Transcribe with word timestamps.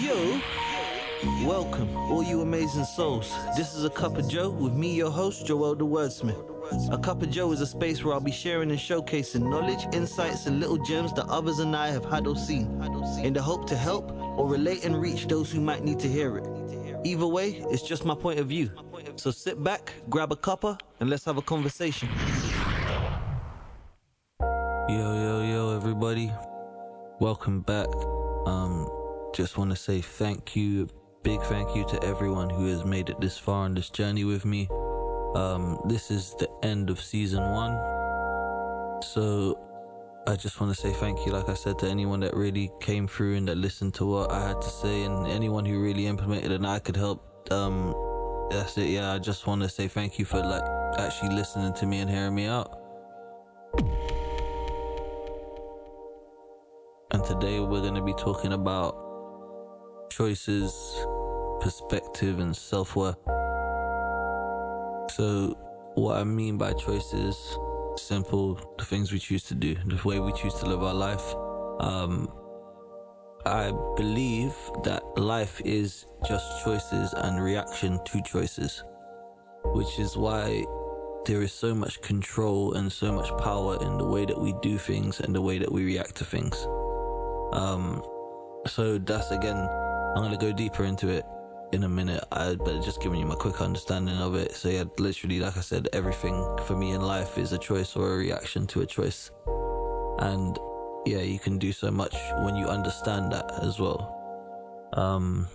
Yo, 0.00 0.40
welcome, 1.44 1.96
all 1.96 2.22
you 2.22 2.40
amazing 2.40 2.84
souls. 2.84 3.34
This 3.56 3.74
is 3.74 3.82
A 3.84 3.90
Cup 3.90 4.16
of 4.16 4.28
Joe 4.28 4.48
with 4.48 4.74
me, 4.74 4.94
your 4.94 5.10
host, 5.10 5.44
Joel 5.44 5.74
the 5.74 5.84
Wordsmith. 5.84 6.92
A 6.92 6.98
Cup 6.98 7.20
of 7.20 7.30
Joe 7.30 7.50
is 7.50 7.60
a 7.60 7.66
space 7.66 8.04
where 8.04 8.14
I'll 8.14 8.20
be 8.20 8.30
sharing 8.30 8.70
and 8.70 8.78
showcasing 8.78 9.42
knowledge, 9.42 9.92
insights, 9.92 10.46
and 10.46 10.60
little 10.60 10.76
gems 10.76 11.12
that 11.14 11.26
others 11.26 11.58
and 11.58 11.74
I 11.74 11.88
have 11.88 12.04
had 12.04 12.28
or 12.28 12.36
seen, 12.36 12.80
in 13.24 13.32
the 13.32 13.42
hope 13.42 13.66
to 13.70 13.76
help 13.76 14.12
or 14.12 14.48
relate 14.48 14.84
and 14.84 15.02
reach 15.02 15.26
those 15.26 15.50
who 15.50 15.60
might 15.60 15.82
need 15.82 15.98
to 15.98 16.08
hear 16.08 16.38
it. 16.38 16.46
Either 17.04 17.26
way, 17.26 17.64
it's 17.68 17.82
just 17.82 18.04
my 18.04 18.14
point 18.14 18.38
of 18.38 18.46
view. 18.46 18.70
So 19.16 19.32
sit 19.32 19.64
back, 19.64 19.92
grab 20.08 20.30
a 20.30 20.36
cuppa, 20.36 20.78
and 21.00 21.10
let's 21.10 21.24
have 21.24 21.38
a 21.38 21.42
conversation. 21.42 22.08
Yo, 24.40 24.86
yo, 24.88 25.42
yo, 25.42 25.74
everybody. 25.74 26.30
Welcome 27.18 27.62
back. 27.62 27.88
Um, 28.46 28.88
just 29.32 29.56
want 29.56 29.70
to 29.70 29.76
say 29.76 30.00
thank 30.00 30.54
you, 30.54 30.88
big 31.22 31.40
thank 31.44 31.74
you 31.74 31.84
to 31.86 32.02
everyone 32.04 32.50
who 32.50 32.66
has 32.66 32.84
made 32.84 33.08
it 33.08 33.18
this 33.20 33.38
far 33.38 33.64
on 33.64 33.74
this 33.74 33.88
journey 33.88 34.24
with 34.24 34.44
me. 34.44 34.68
Um, 35.34 35.80
this 35.86 36.10
is 36.10 36.34
the 36.38 36.50
end 36.62 36.90
of 36.90 37.00
season 37.00 37.42
one. 37.50 37.72
So 39.02 39.58
I 40.26 40.36
just 40.36 40.60
want 40.60 40.74
to 40.74 40.80
say 40.80 40.92
thank 40.92 41.24
you, 41.24 41.32
like 41.32 41.48
I 41.48 41.54
said, 41.54 41.78
to 41.78 41.88
anyone 41.88 42.20
that 42.20 42.34
really 42.34 42.70
came 42.80 43.08
through 43.08 43.36
and 43.36 43.48
that 43.48 43.56
listened 43.56 43.94
to 43.94 44.04
what 44.04 44.30
I 44.30 44.48
had 44.48 44.60
to 44.60 44.68
say, 44.68 45.04
and 45.04 45.26
anyone 45.26 45.64
who 45.64 45.80
really 45.80 46.06
implemented 46.06 46.52
and 46.52 46.66
I 46.66 46.78
could 46.78 46.96
help. 46.96 47.50
Um, 47.50 47.94
that's 48.50 48.76
it. 48.76 48.90
Yeah, 48.90 49.14
I 49.14 49.18
just 49.18 49.46
want 49.46 49.62
to 49.62 49.68
say 49.68 49.88
thank 49.88 50.18
you 50.18 50.26
for 50.26 50.40
like 50.40 50.62
actually 50.98 51.34
listening 51.34 51.72
to 51.74 51.86
me 51.86 52.00
and 52.00 52.10
hearing 52.10 52.34
me 52.34 52.46
out. 52.46 52.78
And 57.12 57.24
today 57.24 57.60
we're 57.60 57.80
going 57.80 57.94
to 57.94 58.02
be 58.02 58.14
talking 58.14 58.52
about 58.52 59.11
choices, 60.12 60.72
perspective, 61.60 62.38
and 62.38 62.54
self 62.54 62.96
worth. 62.96 63.16
So, 65.16 65.56
what 65.94 66.18
I 66.18 66.24
mean 66.24 66.58
by 66.58 66.72
choices, 66.74 67.36
simple, 67.96 68.54
the 68.78 68.84
things 68.84 69.12
we 69.12 69.18
choose 69.18 69.44
to 69.44 69.54
do, 69.54 69.74
the 69.86 70.00
way 70.04 70.20
we 70.20 70.32
choose 70.32 70.54
to 70.54 70.66
live 70.66 70.82
our 70.82 70.94
life. 70.94 71.34
Um, 71.80 72.28
I 73.44 73.72
believe 73.96 74.54
that 74.84 75.02
life 75.16 75.60
is 75.64 76.06
just 76.28 76.64
choices 76.64 77.12
and 77.14 77.42
reaction 77.42 77.98
to 78.04 78.22
choices, 78.22 78.84
which 79.64 79.98
is 79.98 80.16
why 80.16 80.64
there 81.26 81.42
is 81.42 81.52
so 81.52 81.74
much 81.74 82.00
control 82.02 82.74
and 82.74 82.92
so 82.92 83.12
much 83.12 83.30
power 83.42 83.82
in 83.82 83.96
the 83.96 84.04
way 84.04 84.26
that 84.26 84.38
we 84.38 84.54
do 84.62 84.78
things 84.78 85.20
and 85.20 85.34
the 85.34 85.40
way 85.40 85.58
that 85.58 85.70
we 85.72 85.84
react 85.84 86.16
to 86.16 86.24
things. 86.24 86.66
Um, 87.52 88.02
so 88.66 88.98
that's 88.98 89.30
again, 89.30 89.68
I'm 90.14 90.22
gonna 90.22 90.36
go 90.36 90.52
deeper 90.52 90.84
into 90.84 91.08
it 91.08 91.24
in 91.72 91.84
a 91.84 91.88
minute. 91.88 92.22
I 92.32 92.54
but 92.54 92.82
just 92.82 93.00
giving 93.00 93.18
you 93.18 93.26
my 93.26 93.34
quick 93.34 93.60
understanding 93.60 94.16
of 94.18 94.34
it. 94.34 94.52
So 94.52 94.68
yeah, 94.68 94.84
literally, 94.98 95.40
like 95.40 95.56
I 95.56 95.60
said, 95.60 95.88
everything 95.92 96.34
for 96.66 96.76
me 96.76 96.92
in 96.92 97.00
life 97.00 97.38
is 97.38 97.52
a 97.52 97.58
choice 97.58 97.96
or 97.96 98.14
a 98.14 98.16
reaction 98.16 98.66
to 98.68 98.82
a 98.82 98.86
choice, 98.86 99.30
and 100.18 100.58
yeah, 101.06 101.22
you 101.22 101.38
can 101.38 101.58
do 101.58 101.72
so 101.72 101.90
much 101.90 102.14
when 102.44 102.56
you 102.56 102.66
understand 102.66 103.32
that 103.32 103.50
as 103.62 103.78
well. 103.78 104.18
Um, 104.94 105.48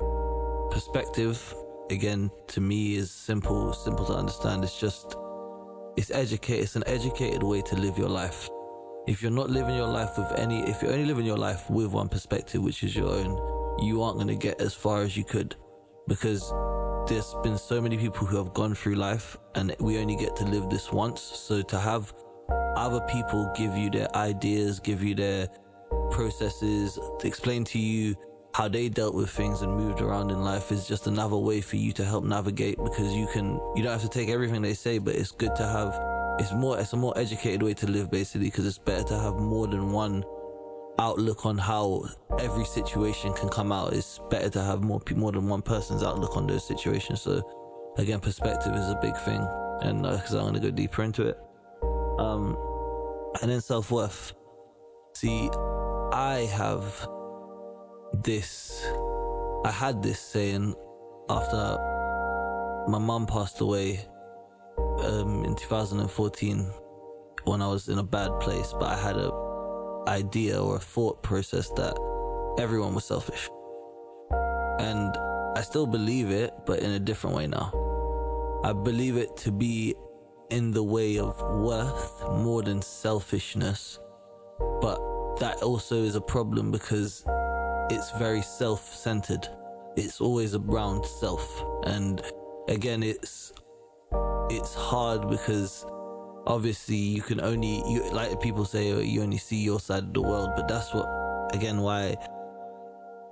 perspective 0.71 1.53
again 1.92 2.31
to 2.47 2.61
me 2.61 2.95
is 2.95 3.11
simple, 3.11 3.73
simple 3.73 4.05
to 4.05 4.14
understand. 4.14 4.64
It's 4.64 4.80
just 4.80 5.16
it's 5.95 6.11
educate. 6.11 6.59
It's 6.59 6.75
an 6.75 6.83
educated 6.88 7.44
way 7.44 7.61
to 7.61 7.75
live 7.75 7.97
your 7.97 8.09
life 8.09 8.49
if 9.08 9.21
you're 9.21 9.31
not 9.31 9.49
living 9.49 9.75
your 9.75 9.88
life 9.88 10.17
with 10.17 10.30
any, 10.38 10.59
if 10.69 10.81
you're 10.81 10.92
only 10.92 11.05
living 11.05 11.25
your 11.25 11.38
life 11.38 11.69
with 11.69 11.88
one 11.88 12.09
perspective, 12.09 12.61
which 12.61 12.83
is 12.83 12.94
your 12.94 13.08
own, 13.08 13.56
you 13.80 14.02
aren't 14.02 14.16
going 14.16 14.28
to 14.28 14.36
get 14.36 14.59
as 14.61 14.73
far 14.73 15.02
as 15.02 15.16
you 15.16 15.23
could 15.23 15.56
because 16.08 16.53
there's 17.08 17.33
been 17.44 17.58
so 17.58 17.81
many 17.81 17.97
people 17.97 18.25
who 18.25 18.38
have 18.38 18.53
gone 18.53 18.73
through 18.73 18.95
life 18.95 19.38
and 19.55 19.76
we 19.80 19.98
only 19.98 20.15
get 20.15 20.36
to 20.38 20.45
live 20.45 20.70
this 20.70 20.92
once. 20.92 21.21
So 21.21 21.61
to 21.61 21.80
have 21.80 22.14
other 22.76 23.02
people 23.10 23.52
give 23.55 23.76
you 23.76 23.89
their 23.89 24.14
ideas, 24.16 24.80
give 24.80 25.04
you 25.04 25.16
their 25.16 25.48
processes, 26.11 26.99
to 27.20 27.27
explain 27.27 27.64
to 27.66 27.80
you 27.80 28.16
how 28.54 28.67
they 28.67 28.89
dealt 28.89 29.14
with 29.14 29.30
things 29.30 29.61
and 29.61 29.76
moved 29.76 30.02
around 30.02 30.32
in 30.32 30.43
life 30.43 30.71
is 30.71 30.87
just 30.87 31.08
another 31.08 31.37
way 31.37 31.61
for 31.61 31.76
you 31.76 31.92
to 31.93 32.04
help 32.04 32.23
navigate 32.23 32.77
because 32.77 33.14
you 33.14 33.27
can, 33.27 33.60
you 33.76 33.83
don't 33.83 33.92
have 33.92 34.02
to 34.02 34.10
take 34.10 34.30
everything 34.30 34.61
they 34.61 34.73
say, 34.73 34.98
but 34.98 35.16
it's 35.16 35.32
good 35.32 35.55
to 35.55 35.67
have 35.67 35.99
it's 36.39 36.54
more 36.54 36.80
it's 36.80 36.93
a 36.93 36.98
more 36.98 37.17
educated 37.17 37.64
way 37.64 37.73
to 37.73 37.87
live 37.87 38.11
basically 38.11 38.48
because 38.48 38.66
it's 38.66 38.77
better 38.77 39.04
to 39.04 39.17
have 39.17 39.36
more 39.36 39.67
than 39.67 39.92
one 39.92 40.23
outlook 40.99 41.45
on 41.45 41.58
how 41.58 42.05
every 42.39 42.65
situation 42.65 43.33
can 43.33 43.49
come 43.49 43.71
out 43.71 43.93
it's 43.93 44.19
better 44.30 44.49
to 44.49 44.61
have 44.61 44.83
more 44.83 45.02
more 45.15 45.31
than 45.31 45.47
one 45.47 45.61
person's 45.61 46.03
outlook 46.03 46.35
on 46.35 46.47
those 46.47 46.65
situations. 46.67 47.21
So 47.21 47.41
again 47.97 48.19
perspective 48.19 48.73
is 48.73 48.89
a 48.89 48.99
big 49.02 49.15
thing 49.17 49.45
and 49.81 50.02
because 50.03 50.33
uh, 50.33 50.45
i'm 50.45 50.53
to 50.53 50.59
go 50.59 50.71
deeper 50.71 51.03
into 51.03 51.27
it. 51.27 51.37
Um 52.19 52.57
and 53.41 53.52
then 53.52 53.61
self-worth. 53.61 54.33
See 55.13 55.49
i 56.13 56.47
have 56.53 57.07
this 58.23 58.86
i 59.65 59.71
had 59.71 60.02
this 60.02 60.19
saying 60.19 60.73
after 61.30 61.77
my 62.87 62.97
mum 62.97 63.25
passed 63.25 63.59
away 63.59 63.99
um, 64.99 65.43
in 65.43 65.55
2014 65.55 66.71
when 67.43 67.61
I 67.61 67.67
was 67.67 67.89
in 67.89 67.97
a 67.97 68.03
bad 68.03 68.39
place, 68.39 68.73
but 68.73 68.86
I 68.86 68.95
had 68.95 69.17
a 69.17 69.46
idea 70.07 70.61
or 70.61 70.79
thought 70.79 71.21
process 71.21 71.69
that 71.71 71.95
everyone 72.57 72.95
was 72.95 73.05
selfish. 73.05 73.49
And 74.79 75.15
I 75.55 75.61
still 75.61 75.87
believe 75.87 76.29
it, 76.29 76.53
but 76.65 76.79
in 76.79 76.91
a 76.91 76.99
different 76.99 77.35
way 77.35 77.47
now. 77.47 77.71
I 78.63 78.73
believe 78.73 79.17
it 79.17 79.35
to 79.37 79.51
be 79.51 79.95
in 80.49 80.71
the 80.71 80.83
way 80.83 81.19
of 81.19 81.39
worth 81.41 82.23
more 82.31 82.63
than 82.63 82.81
selfishness. 82.81 83.99
But 84.81 84.99
that 85.39 85.61
also 85.61 86.03
is 86.03 86.15
a 86.15 86.21
problem 86.21 86.71
because 86.71 87.23
it's 87.89 88.11
very 88.17 88.41
self 88.41 88.93
centered. 88.93 89.47
It's 89.95 90.21
always 90.21 90.55
around 90.55 91.05
self. 91.05 91.63
And 91.83 92.21
again, 92.67 93.03
it's 93.03 93.51
it's 94.49 94.73
hard 94.73 95.29
because 95.29 95.85
obviously 96.47 96.95
you 96.95 97.21
can 97.21 97.39
only 97.41 97.83
you 97.89 98.09
like 98.11 98.41
people 98.41 98.65
say 98.65 98.87
you 99.03 99.21
only 99.21 99.37
see 99.37 99.58
your 99.58 99.80
side 99.80 100.03
of 100.03 100.13
the 100.13 100.21
world 100.21 100.49
but 100.55 100.67
that's 100.67 100.93
what 100.93 101.08
again 101.53 101.80
why 101.81 102.15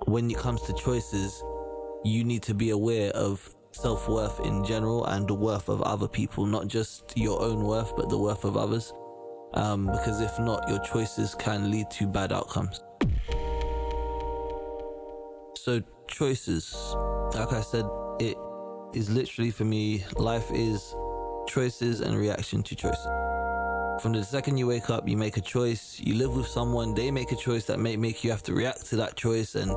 when 0.04 0.30
it 0.30 0.36
comes 0.36 0.62
to 0.62 0.72
choices 0.74 1.42
you 2.04 2.22
need 2.22 2.42
to 2.42 2.54
be 2.54 2.70
aware 2.70 3.10
of 3.12 3.50
self-worth 3.72 4.40
in 4.40 4.64
general 4.64 5.04
and 5.06 5.28
the 5.28 5.34
worth 5.34 5.68
of 5.68 5.82
other 5.82 6.08
people 6.08 6.46
not 6.46 6.66
just 6.68 7.12
your 7.16 7.40
own 7.42 7.64
worth 7.64 7.94
but 7.96 8.08
the 8.08 8.18
worth 8.18 8.44
of 8.44 8.56
others. 8.56 8.92
Um, 9.54 9.86
because 9.86 10.20
if 10.20 10.38
not 10.38 10.68
your 10.68 10.80
choices 10.80 11.34
can 11.34 11.70
lead 11.70 11.90
to 11.92 12.06
bad 12.06 12.32
outcomes. 12.32 12.82
So 15.56 15.82
choices. 16.08 16.94
Like 17.34 17.52
i 17.52 17.60
said 17.60 17.84
it 18.20 18.36
is 18.94 19.10
literally 19.10 19.50
for 19.50 19.64
me 19.64 20.04
life 20.16 20.50
is 20.52 20.94
choices 21.46 22.00
and 22.00 22.16
reaction 22.16 22.62
to 22.62 22.74
choices. 22.74 23.06
From 24.02 24.12
the 24.12 24.22
second 24.22 24.58
you 24.58 24.66
wake 24.66 24.90
up, 24.90 25.08
you 25.08 25.16
make 25.16 25.36
a 25.36 25.40
choice, 25.40 25.98
you 25.98 26.14
live 26.14 26.36
with 26.36 26.46
someone, 26.46 26.94
they 26.94 27.10
make 27.10 27.32
a 27.32 27.36
choice 27.36 27.64
that 27.64 27.78
may 27.78 27.96
make 27.96 28.22
you 28.22 28.30
have 28.30 28.42
to 28.44 28.52
react 28.52 28.86
to 28.86 28.96
that 28.96 29.16
choice, 29.16 29.54
and 29.54 29.70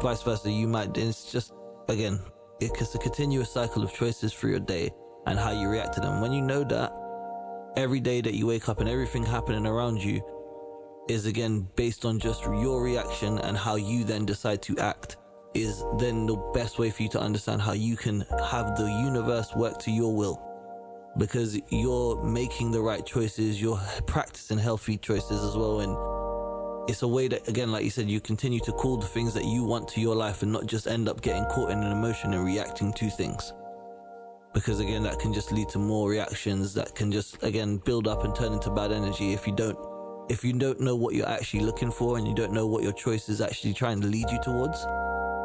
vice 0.00 0.22
versa. 0.22 0.50
You 0.50 0.66
might, 0.66 0.96
it's 0.96 1.30
just, 1.30 1.54
again, 1.88 2.18
it's 2.60 2.94
a 2.94 2.98
continuous 2.98 3.52
cycle 3.52 3.82
of 3.82 3.92
choices 3.92 4.32
for 4.32 4.48
your 4.48 4.60
day 4.60 4.90
and 5.26 5.38
how 5.38 5.52
you 5.52 5.68
react 5.68 5.94
to 5.94 6.00
them. 6.00 6.20
When 6.20 6.32
you 6.32 6.42
know 6.42 6.64
that, 6.64 6.92
every 7.76 8.00
day 8.00 8.20
that 8.20 8.34
you 8.34 8.46
wake 8.46 8.68
up 8.68 8.80
and 8.80 8.88
everything 8.88 9.24
happening 9.24 9.66
around 9.66 10.02
you 10.02 10.22
is 11.08 11.26
again 11.26 11.68
based 11.76 12.04
on 12.04 12.18
just 12.18 12.42
your 12.44 12.82
reaction 12.82 13.38
and 13.40 13.56
how 13.56 13.76
you 13.76 14.04
then 14.04 14.24
decide 14.24 14.62
to 14.62 14.76
act 14.78 15.16
is 15.54 15.84
then 15.98 16.26
the 16.26 16.36
best 16.54 16.78
way 16.78 16.90
for 16.90 17.02
you 17.02 17.08
to 17.08 17.20
understand 17.20 17.60
how 17.60 17.72
you 17.72 17.96
can 17.96 18.20
have 18.50 18.76
the 18.76 18.86
universe 19.04 19.54
work 19.54 19.78
to 19.78 19.90
your 19.90 20.14
will 20.14 20.53
because 21.18 21.58
you're 21.70 22.22
making 22.24 22.70
the 22.70 22.80
right 22.80 23.04
choices, 23.06 23.60
you're 23.60 23.80
practicing 24.06 24.58
healthy 24.58 24.96
choices 24.96 25.42
as 25.42 25.56
well. 25.56 25.80
And 25.80 26.90
it's 26.90 27.02
a 27.02 27.08
way 27.08 27.28
that, 27.28 27.46
again, 27.48 27.70
like 27.70 27.84
you 27.84 27.90
said, 27.90 28.10
you 28.10 28.20
continue 28.20 28.60
to 28.60 28.72
call 28.72 28.96
the 28.96 29.06
things 29.06 29.32
that 29.34 29.44
you 29.44 29.64
want 29.64 29.88
to 29.88 30.00
your 30.00 30.16
life 30.16 30.42
and 30.42 30.52
not 30.52 30.66
just 30.66 30.86
end 30.86 31.08
up 31.08 31.22
getting 31.22 31.44
caught 31.46 31.70
in 31.70 31.82
an 31.82 31.92
emotion 31.92 32.34
and 32.34 32.44
reacting 32.44 32.92
to 32.94 33.08
things. 33.10 33.52
Because 34.52 34.80
again, 34.80 35.02
that 35.02 35.18
can 35.18 35.32
just 35.32 35.50
lead 35.50 35.68
to 35.70 35.78
more 35.78 36.08
reactions 36.08 36.74
that 36.74 36.94
can 36.94 37.10
just, 37.10 37.42
again, 37.42 37.78
build 37.78 38.06
up 38.06 38.24
and 38.24 38.34
turn 38.34 38.52
into 38.52 38.70
bad 38.70 38.92
energy 38.92 39.32
if 39.32 39.46
you 39.46 39.54
don't, 39.54 39.78
if 40.28 40.44
you 40.44 40.52
don't 40.52 40.80
know 40.80 40.94
what 40.94 41.14
you're 41.14 41.28
actually 41.28 41.60
looking 41.60 41.90
for 41.90 42.18
and 42.18 42.26
you 42.26 42.34
don't 42.34 42.52
know 42.52 42.66
what 42.66 42.82
your 42.82 42.92
choice 42.92 43.28
is 43.28 43.40
actually 43.40 43.74
trying 43.74 44.00
to 44.00 44.06
lead 44.06 44.30
you 44.30 44.38
towards. 44.42 44.84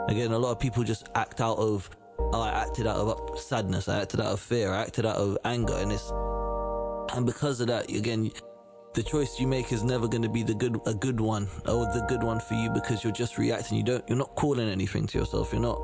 Again, 0.10 0.32
a 0.32 0.38
lot 0.38 0.52
of 0.52 0.60
people 0.60 0.84
just 0.84 1.10
act 1.16 1.42
out 1.42 1.58
of 1.58 1.90
I 2.34 2.50
acted 2.50 2.88
out 2.88 2.98
of 2.98 3.40
sadness, 3.40 3.88
I 3.88 4.02
acted 4.02 4.20
out 4.20 4.34
of 4.34 4.40
fear, 4.40 4.72
I 4.72 4.82
acted 4.82 5.06
out 5.06 5.16
of 5.16 5.38
anger, 5.46 5.76
and 5.76 5.92
it's 5.92 6.12
and 7.16 7.26
because 7.26 7.60
of 7.60 7.68
that, 7.68 7.90
again, 7.90 8.32
the 8.94 9.04
choice 9.04 9.40
you 9.40 9.48
make 9.48 9.72
is 9.72 9.84
never 9.84 10.08
going 10.08 10.22
to 10.22 10.30
be 10.30 10.44
the 10.44 10.54
good 10.54 10.80
a 10.86 10.94
good 10.94 11.20
one 11.20 11.48
or 11.68 11.86
the 11.86 12.06
good 12.08 12.24
one 12.24 12.40
for 12.40 12.56
you 12.56 12.70
because 12.70 13.04
you're 13.04 13.14
just 13.14 13.38
reacting. 13.38 13.78
You 13.78 13.84
don't 13.84 14.08
you're 14.08 14.18
not 14.18 14.36
calling 14.36 14.68
anything 14.70 15.08
to 15.08 15.20
yourself. 15.20 15.52
You're 15.52 15.62
not 15.62 15.80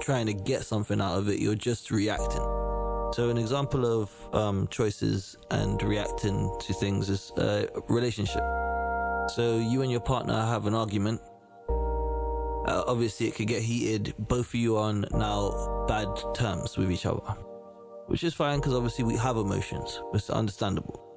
trying 0.00 0.26
to 0.26 0.34
get 0.34 0.62
something 0.62 1.00
out 1.00 1.18
of 1.18 1.28
it. 1.28 1.40
You're 1.40 1.54
just 1.54 1.90
reacting. 1.90 2.42
So 3.12 3.30
an 3.30 3.38
example 3.38 4.02
of 4.02 4.34
um, 4.34 4.68
choices 4.68 5.36
and 5.50 5.82
reacting 5.82 6.54
to 6.60 6.72
things 6.74 7.08
is 7.08 7.32
a 7.38 7.68
relationship. 7.88 8.42
So 9.30 9.58
you 9.58 9.82
and 9.82 9.90
your 9.90 10.00
partner 10.00 10.34
have 10.34 10.66
an 10.66 10.74
argument 10.74 11.20
uh, 12.68 12.84
obviously 12.86 13.26
it 13.26 13.34
could 13.34 13.48
get 13.48 13.62
heated 13.62 14.14
both 14.18 14.48
of 14.48 14.54
you 14.54 14.76
on 14.76 15.04
now 15.12 15.84
bad 15.88 16.08
terms 16.34 16.76
with 16.76 16.90
each 16.90 17.06
other 17.06 17.20
which 18.06 18.24
is 18.24 18.34
fine 18.34 18.58
because 18.58 18.74
obviously 18.74 19.04
we 19.04 19.16
have 19.16 19.36
emotions 19.36 20.00
it's 20.14 20.30
understandable 20.30 21.08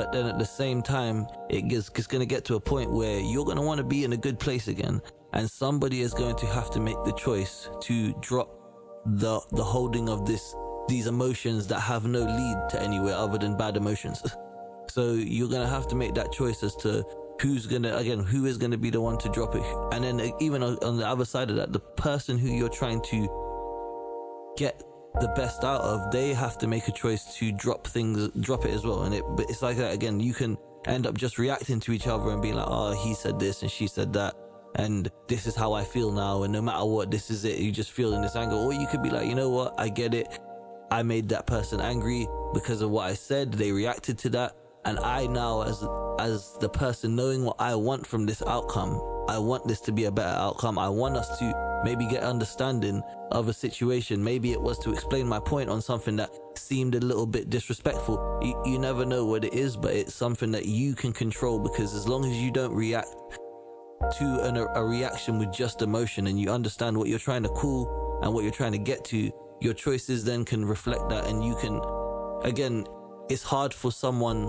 but 0.00 0.12
then 0.12 0.26
at 0.26 0.38
the 0.38 0.46
same 0.46 0.80
time, 0.82 1.26
it's 1.50 1.90
going 2.06 2.20
to 2.20 2.26
get 2.26 2.44
to 2.46 2.54
a 2.54 2.60
point 2.60 2.90
where 2.90 3.20
you're 3.20 3.44
going 3.44 3.58
to 3.58 3.62
want 3.62 3.78
to 3.78 3.84
be 3.84 4.04
in 4.04 4.12
a 4.12 4.16
good 4.16 4.38
place 4.38 4.68
again. 4.68 5.02
And 5.34 5.50
somebody 5.50 6.00
is 6.00 6.14
going 6.14 6.36
to 6.36 6.46
have 6.46 6.70
to 6.70 6.80
make 6.80 6.96
the 7.04 7.12
choice 7.12 7.68
to 7.82 8.14
drop 8.20 8.48
the, 9.04 9.40
the 9.52 9.62
holding 9.62 10.08
of 10.08 10.26
this, 10.26 10.54
these 10.88 11.06
emotions 11.06 11.66
that 11.68 11.80
have 11.80 12.06
no 12.06 12.20
lead 12.20 12.70
to 12.70 12.82
anywhere 12.82 13.14
other 13.14 13.36
than 13.36 13.56
bad 13.56 13.76
emotions. 13.76 14.22
so 14.88 15.12
you're 15.12 15.50
going 15.50 15.60
to 15.60 15.68
have 15.68 15.86
to 15.88 15.94
make 15.94 16.14
that 16.14 16.32
choice 16.32 16.62
as 16.62 16.74
to 16.76 17.04
who's 17.40 17.66
to, 17.66 17.96
again, 17.96 18.20
who 18.20 18.46
is 18.46 18.58
to 18.58 18.76
be 18.76 18.90
the 18.90 19.00
one 19.00 19.18
to 19.18 19.28
drop 19.28 19.54
it. 19.54 19.62
And 19.92 20.04
then 20.04 20.20
uh, 20.20 20.36
even 20.40 20.62
on 20.62 20.96
the 20.96 21.06
other 21.06 21.24
side 21.24 21.50
of 21.50 21.56
that, 21.56 21.72
the 21.72 21.80
person 21.80 22.38
who 22.38 22.48
you're 22.48 22.68
trying 22.68 23.00
to 23.02 24.54
get 24.56 24.82
the 25.20 25.28
best 25.28 25.64
out 25.64 25.80
of, 25.80 26.10
they 26.12 26.32
have 26.34 26.58
to 26.58 26.66
make 26.66 26.86
a 26.88 26.92
choice 26.92 27.36
to 27.38 27.52
drop 27.52 27.86
things, 27.86 28.28
drop 28.40 28.64
it 28.64 28.70
as 28.70 28.84
well. 28.84 29.04
And 29.04 29.14
it, 29.14 29.24
it's 29.38 29.62
like 29.62 29.76
that 29.78 29.94
again. 29.94 30.20
You 30.20 30.34
can 30.34 30.56
end 30.86 31.06
up 31.06 31.16
just 31.16 31.38
reacting 31.38 31.80
to 31.80 31.92
each 31.92 32.06
other 32.06 32.30
and 32.30 32.40
being 32.40 32.54
like, 32.54 32.68
"Oh, 32.68 32.92
he 32.92 33.14
said 33.14 33.38
this 33.38 33.62
and 33.62 33.70
she 33.70 33.86
said 33.86 34.12
that." 34.14 34.34
And 34.76 35.10
this 35.26 35.46
is 35.46 35.56
how 35.56 35.72
I 35.72 35.82
feel 35.82 36.12
now. 36.12 36.44
And 36.44 36.52
no 36.52 36.62
matter 36.62 36.84
what, 36.84 37.10
this 37.10 37.30
is 37.30 37.44
it. 37.44 37.58
You 37.58 37.72
just 37.72 37.90
feel 37.90 38.14
in 38.14 38.22
this 38.22 38.36
anger. 38.36 38.54
Or 38.54 38.72
you 38.72 38.86
could 38.86 39.02
be 39.02 39.10
like, 39.10 39.26
you 39.26 39.34
know 39.34 39.50
what? 39.50 39.74
I 39.78 39.88
get 39.88 40.14
it. 40.14 40.38
I 40.92 41.02
made 41.02 41.28
that 41.30 41.46
person 41.46 41.80
angry 41.80 42.28
because 42.54 42.80
of 42.80 42.90
what 42.90 43.06
I 43.10 43.14
said. 43.14 43.52
They 43.52 43.72
reacted 43.72 44.16
to 44.18 44.28
that. 44.30 44.54
And 44.84 44.98
I 44.98 45.26
now, 45.26 45.62
as, 45.62 45.84
as 46.18 46.56
the 46.60 46.68
person 46.68 47.14
knowing 47.14 47.44
what 47.44 47.56
I 47.58 47.74
want 47.74 48.06
from 48.06 48.24
this 48.24 48.42
outcome, 48.46 49.00
I 49.28 49.38
want 49.38 49.68
this 49.68 49.80
to 49.82 49.92
be 49.92 50.04
a 50.04 50.10
better 50.10 50.36
outcome. 50.36 50.78
I 50.78 50.88
want 50.88 51.16
us 51.16 51.38
to 51.38 51.80
maybe 51.84 52.06
get 52.06 52.22
understanding 52.22 53.02
of 53.30 53.48
a 53.48 53.52
situation. 53.52 54.22
Maybe 54.22 54.52
it 54.52 54.60
was 54.60 54.78
to 54.80 54.92
explain 54.92 55.28
my 55.28 55.38
point 55.38 55.68
on 55.68 55.82
something 55.82 56.16
that 56.16 56.30
seemed 56.56 56.94
a 56.94 57.00
little 57.00 57.26
bit 57.26 57.50
disrespectful. 57.50 58.40
You, 58.42 58.60
you 58.72 58.78
never 58.78 59.04
know 59.04 59.26
what 59.26 59.44
it 59.44 59.54
is, 59.54 59.76
but 59.76 59.94
it's 59.94 60.14
something 60.14 60.50
that 60.52 60.66
you 60.66 60.94
can 60.94 61.12
control 61.12 61.58
because 61.58 61.94
as 61.94 62.08
long 62.08 62.24
as 62.24 62.36
you 62.36 62.50
don't 62.50 62.74
react 62.74 63.08
to 64.18 64.40
an, 64.42 64.56
a 64.56 64.84
reaction 64.84 65.38
with 65.38 65.52
just 65.52 65.82
emotion 65.82 66.26
and 66.26 66.40
you 66.40 66.50
understand 66.50 66.96
what 66.96 67.08
you're 67.08 67.18
trying 67.18 67.42
to 67.42 67.50
cool 67.50 68.20
and 68.22 68.32
what 68.32 68.44
you're 68.44 68.52
trying 68.52 68.72
to 68.72 68.78
get 68.78 69.04
to, 69.04 69.30
your 69.60 69.74
choices 69.74 70.24
then 70.24 70.44
can 70.44 70.64
reflect 70.64 71.08
that 71.10 71.26
and 71.26 71.44
you 71.44 71.54
can, 71.56 71.80
again, 72.44 72.86
it's 73.28 73.42
hard 73.42 73.72
for 73.72 73.92
someone 73.92 74.48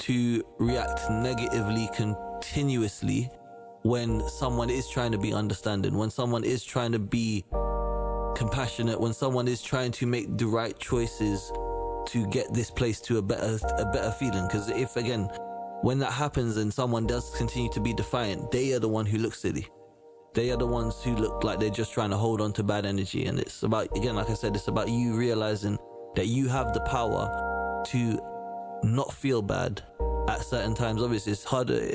to 0.00 0.42
react 0.58 1.10
negatively 1.10 1.88
continuously 1.94 3.30
when 3.82 4.26
someone 4.28 4.70
is 4.70 4.88
trying 4.88 5.12
to 5.12 5.18
be 5.18 5.32
understanding, 5.32 5.96
when 5.96 6.10
someone 6.10 6.44
is 6.44 6.64
trying 6.64 6.92
to 6.92 6.98
be 6.98 7.44
compassionate, 8.36 9.00
when 9.00 9.12
someone 9.12 9.48
is 9.48 9.62
trying 9.62 9.92
to 9.92 10.06
make 10.06 10.36
the 10.36 10.46
right 10.46 10.78
choices 10.78 11.50
to 12.06 12.26
get 12.28 12.52
this 12.52 12.70
place 12.70 13.00
to 13.00 13.18
a 13.18 13.22
better 13.22 13.58
a 13.78 13.84
better 13.86 14.10
feeling. 14.12 14.46
Because 14.46 14.68
if 14.70 14.96
again, 14.96 15.28
when 15.82 15.98
that 15.98 16.12
happens 16.12 16.56
and 16.56 16.72
someone 16.72 17.06
does 17.06 17.34
continue 17.36 17.70
to 17.72 17.80
be 17.80 17.92
defiant, 17.92 18.50
they 18.50 18.72
are 18.72 18.80
the 18.80 18.88
one 18.88 19.06
who 19.06 19.18
looks 19.18 19.40
silly. 19.40 19.66
They 20.34 20.50
are 20.50 20.56
the 20.56 20.66
ones 20.66 21.02
who 21.02 21.16
look 21.16 21.42
like 21.42 21.58
they're 21.58 21.70
just 21.70 21.92
trying 21.92 22.10
to 22.10 22.16
hold 22.16 22.40
on 22.40 22.52
to 22.54 22.62
bad 22.62 22.86
energy. 22.86 23.26
And 23.26 23.38
it's 23.38 23.62
about 23.62 23.94
again, 23.96 24.14
like 24.16 24.30
I 24.30 24.34
said, 24.34 24.54
it's 24.54 24.68
about 24.68 24.88
you 24.88 25.16
realizing 25.16 25.78
that 26.16 26.26
you 26.26 26.48
have 26.48 26.72
the 26.72 26.80
power 26.80 27.82
to 27.86 28.29
not 28.82 29.12
feel 29.12 29.42
bad 29.42 29.82
at 30.28 30.42
certain 30.42 30.74
times. 30.74 31.02
Obviously, 31.02 31.32
it's 31.32 31.44
harder 31.44 31.94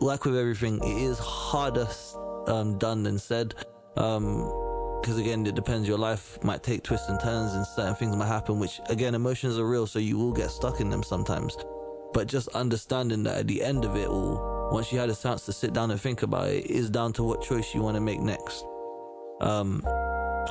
like 0.00 0.24
with 0.24 0.36
everything, 0.36 0.78
it 0.82 1.02
is 1.02 1.18
harder 1.18 1.88
um, 2.46 2.78
done 2.78 3.02
than 3.02 3.18
said. 3.18 3.54
Because 3.94 4.18
um, 4.18 5.18
again, 5.18 5.46
it 5.46 5.54
depends. 5.54 5.88
Your 5.88 5.98
life 5.98 6.42
might 6.42 6.62
take 6.62 6.82
twists 6.82 7.08
and 7.08 7.18
turns, 7.20 7.54
and 7.54 7.66
certain 7.66 7.94
things 7.94 8.16
might 8.16 8.26
happen. 8.26 8.58
Which 8.58 8.80
again, 8.88 9.14
emotions 9.14 9.58
are 9.58 9.68
real, 9.68 9.86
so 9.86 9.98
you 9.98 10.18
will 10.18 10.32
get 10.32 10.50
stuck 10.50 10.80
in 10.80 10.90
them 10.90 11.02
sometimes. 11.02 11.56
But 12.12 12.28
just 12.28 12.48
understanding 12.48 13.22
that 13.24 13.38
at 13.38 13.46
the 13.46 13.62
end 13.62 13.84
of 13.84 13.96
it 13.96 14.08
all, 14.08 14.70
once 14.72 14.92
you 14.92 14.98
had 14.98 15.10
a 15.10 15.14
chance 15.14 15.44
to 15.46 15.52
sit 15.52 15.72
down 15.72 15.90
and 15.90 16.00
think 16.00 16.22
about 16.22 16.48
it, 16.48 16.66
is 16.66 16.90
down 16.90 17.12
to 17.14 17.22
what 17.22 17.42
choice 17.42 17.74
you 17.74 17.82
want 17.82 17.94
to 17.94 18.00
make 18.00 18.20
next. 18.20 18.64
Um, 19.40 19.82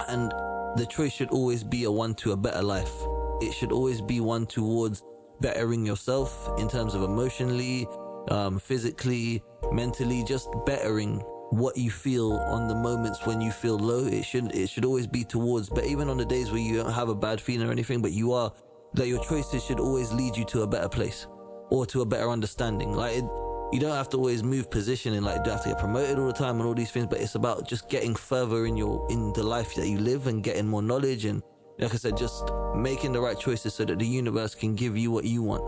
and 0.08 0.32
the 0.78 0.88
choice 0.90 1.14
should 1.14 1.30
always 1.30 1.64
be 1.64 1.86
a 1.86 1.92
one 1.92 2.16
to 2.16 2.32
a 2.32 2.38
better 2.38 2.62
life. 2.62 2.94
It 3.42 3.54
should 3.54 3.72
always 3.72 4.02
be 4.02 4.22
one 4.22 4.46
towards 4.46 5.04
bettering 5.42 5.86
yourself 5.86 6.50
in 6.60 6.68
terms 6.68 6.94
of 6.94 7.04
emotionally, 7.04 7.88
um, 8.30 8.60
physically, 8.60 9.44
mentally, 9.72 10.24
just 10.24 10.50
bettering 10.66 11.24
what 11.52 11.78
you 11.78 11.92
feel 11.92 12.34
on 12.34 12.68
the 12.68 12.76
moments 12.76 13.26
when 13.26 13.40
you 13.40 13.52
feel 13.52 13.78
low. 13.78 14.06
It 14.06 14.24
should 14.24 14.54
it 14.56 14.70
should 14.70 14.86
always 14.86 15.08
be 15.08 15.24
towards, 15.24 15.70
but 15.70 15.86
even 15.86 16.10
on 16.10 16.18
the 16.18 16.26
days 16.26 16.52
where 16.52 16.62
you 16.62 16.76
don't 16.78 16.92
have 16.92 17.10
a 17.10 17.16
bad 17.16 17.40
feeling 17.40 17.68
or 17.68 17.72
anything, 17.72 18.02
but 18.02 18.12
you 18.12 18.34
are 18.34 18.52
that 18.94 19.08
your 19.08 19.24
choices 19.24 19.64
should 19.64 19.80
always 19.80 20.12
lead 20.12 20.36
you 20.36 20.46
to 20.46 20.62
a 20.62 20.68
better 20.68 20.90
place 20.90 21.28
or 21.70 21.86
to 21.86 22.02
a 22.02 22.06
better 22.06 22.30
understanding. 22.30 22.94
Like 22.94 23.18
it, 23.18 23.26
you 23.72 23.80
don't 23.80 23.96
have 23.96 24.10
to 24.10 24.18
always 24.18 24.44
move 24.44 24.70
position 24.70 25.14
and 25.14 25.26
like 25.26 25.44
do 25.44 25.52
have 25.52 25.64
to 25.64 25.70
get 25.70 25.80
promoted 25.80 26.18
all 26.18 26.28
the 26.28 26.34
time 26.34 26.58
and 26.58 26.66
all 26.66 26.74
these 26.74 26.92
things, 26.92 27.08
but 27.08 27.20
it's 27.20 27.36
about 27.36 27.68
just 27.68 27.90
getting 27.90 28.16
further 28.16 28.66
in 28.66 28.78
your 28.78 29.06
in 29.10 29.34
the 29.34 29.44
life 29.44 29.76
that 29.76 29.88
you 29.88 29.98
live 29.98 30.28
and 30.28 30.44
getting 30.44 30.68
more 30.68 30.82
knowledge 30.82 31.26
and 31.26 31.44
like 31.80 31.94
I 31.94 31.98
said, 31.98 32.18
just 32.18 32.52
making 32.76 33.12
the 33.12 33.22
right 33.22 33.38
choices 33.38 33.74
so 33.74 33.86
that 33.86 34.00
the 34.00 34.06
universe 34.06 34.56
can 34.56 34.76
give 34.76 34.98
you 34.98 35.12
what 35.12 35.26
you 35.26 35.44
want. 35.44 35.64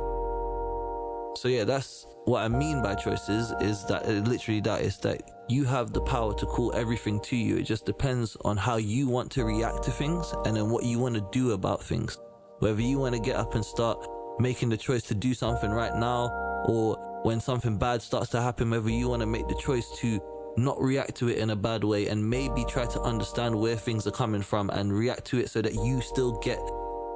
So 1.37 1.47
yeah, 1.47 1.65
that's 1.65 2.07
what 2.25 2.43
I 2.43 2.47
mean 2.47 2.81
by 2.81 2.95
choices 2.95 3.53
is 3.61 3.85
that 3.85 4.05
uh, 4.05 4.11
literally 4.29 4.61
that 4.61 4.81
is 4.81 4.97
that 4.99 5.21
you 5.49 5.65
have 5.65 5.93
the 5.93 6.01
power 6.01 6.33
to 6.33 6.45
call 6.45 6.73
everything 6.75 7.19
to 7.21 7.35
you. 7.35 7.57
It 7.57 7.63
just 7.63 7.85
depends 7.85 8.35
on 8.43 8.57
how 8.57 8.77
you 8.77 9.07
want 9.07 9.31
to 9.33 9.45
react 9.45 9.83
to 9.83 9.91
things 9.91 10.33
and 10.45 10.55
then 10.57 10.69
what 10.69 10.83
you 10.83 10.99
want 10.99 11.15
to 11.15 11.25
do 11.31 11.51
about 11.51 11.83
things. 11.83 12.17
Whether 12.59 12.81
you 12.81 12.97
want 12.99 13.15
to 13.15 13.21
get 13.21 13.35
up 13.35 13.55
and 13.55 13.63
start 13.63 14.05
making 14.39 14.69
the 14.69 14.77
choice 14.77 15.03
to 15.03 15.15
do 15.15 15.33
something 15.33 15.71
right 15.71 15.95
now 15.95 16.29
or 16.67 16.97
when 17.23 17.39
something 17.39 17.77
bad 17.77 18.01
starts 18.01 18.29
to 18.31 18.41
happen, 18.41 18.69
whether 18.69 18.89
you 18.89 19.09
want 19.09 19.21
to 19.21 19.27
make 19.27 19.47
the 19.47 19.55
choice 19.55 19.89
to 19.99 20.19
not 20.57 20.81
react 20.81 21.15
to 21.15 21.29
it 21.29 21.37
in 21.37 21.51
a 21.51 21.55
bad 21.55 21.83
way 21.83 22.07
and 22.07 22.27
maybe 22.27 22.65
try 22.65 22.85
to 22.85 23.01
understand 23.01 23.55
where 23.55 23.75
things 23.75 24.07
are 24.07 24.11
coming 24.11 24.41
from 24.41 24.69
and 24.71 24.91
react 24.91 25.25
to 25.25 25.37
it 25.37 25.49
so 25.49 25.61
that 25.61 25.75
you 25.75 26.01
still 26.01 26.39
get 26.39 26.59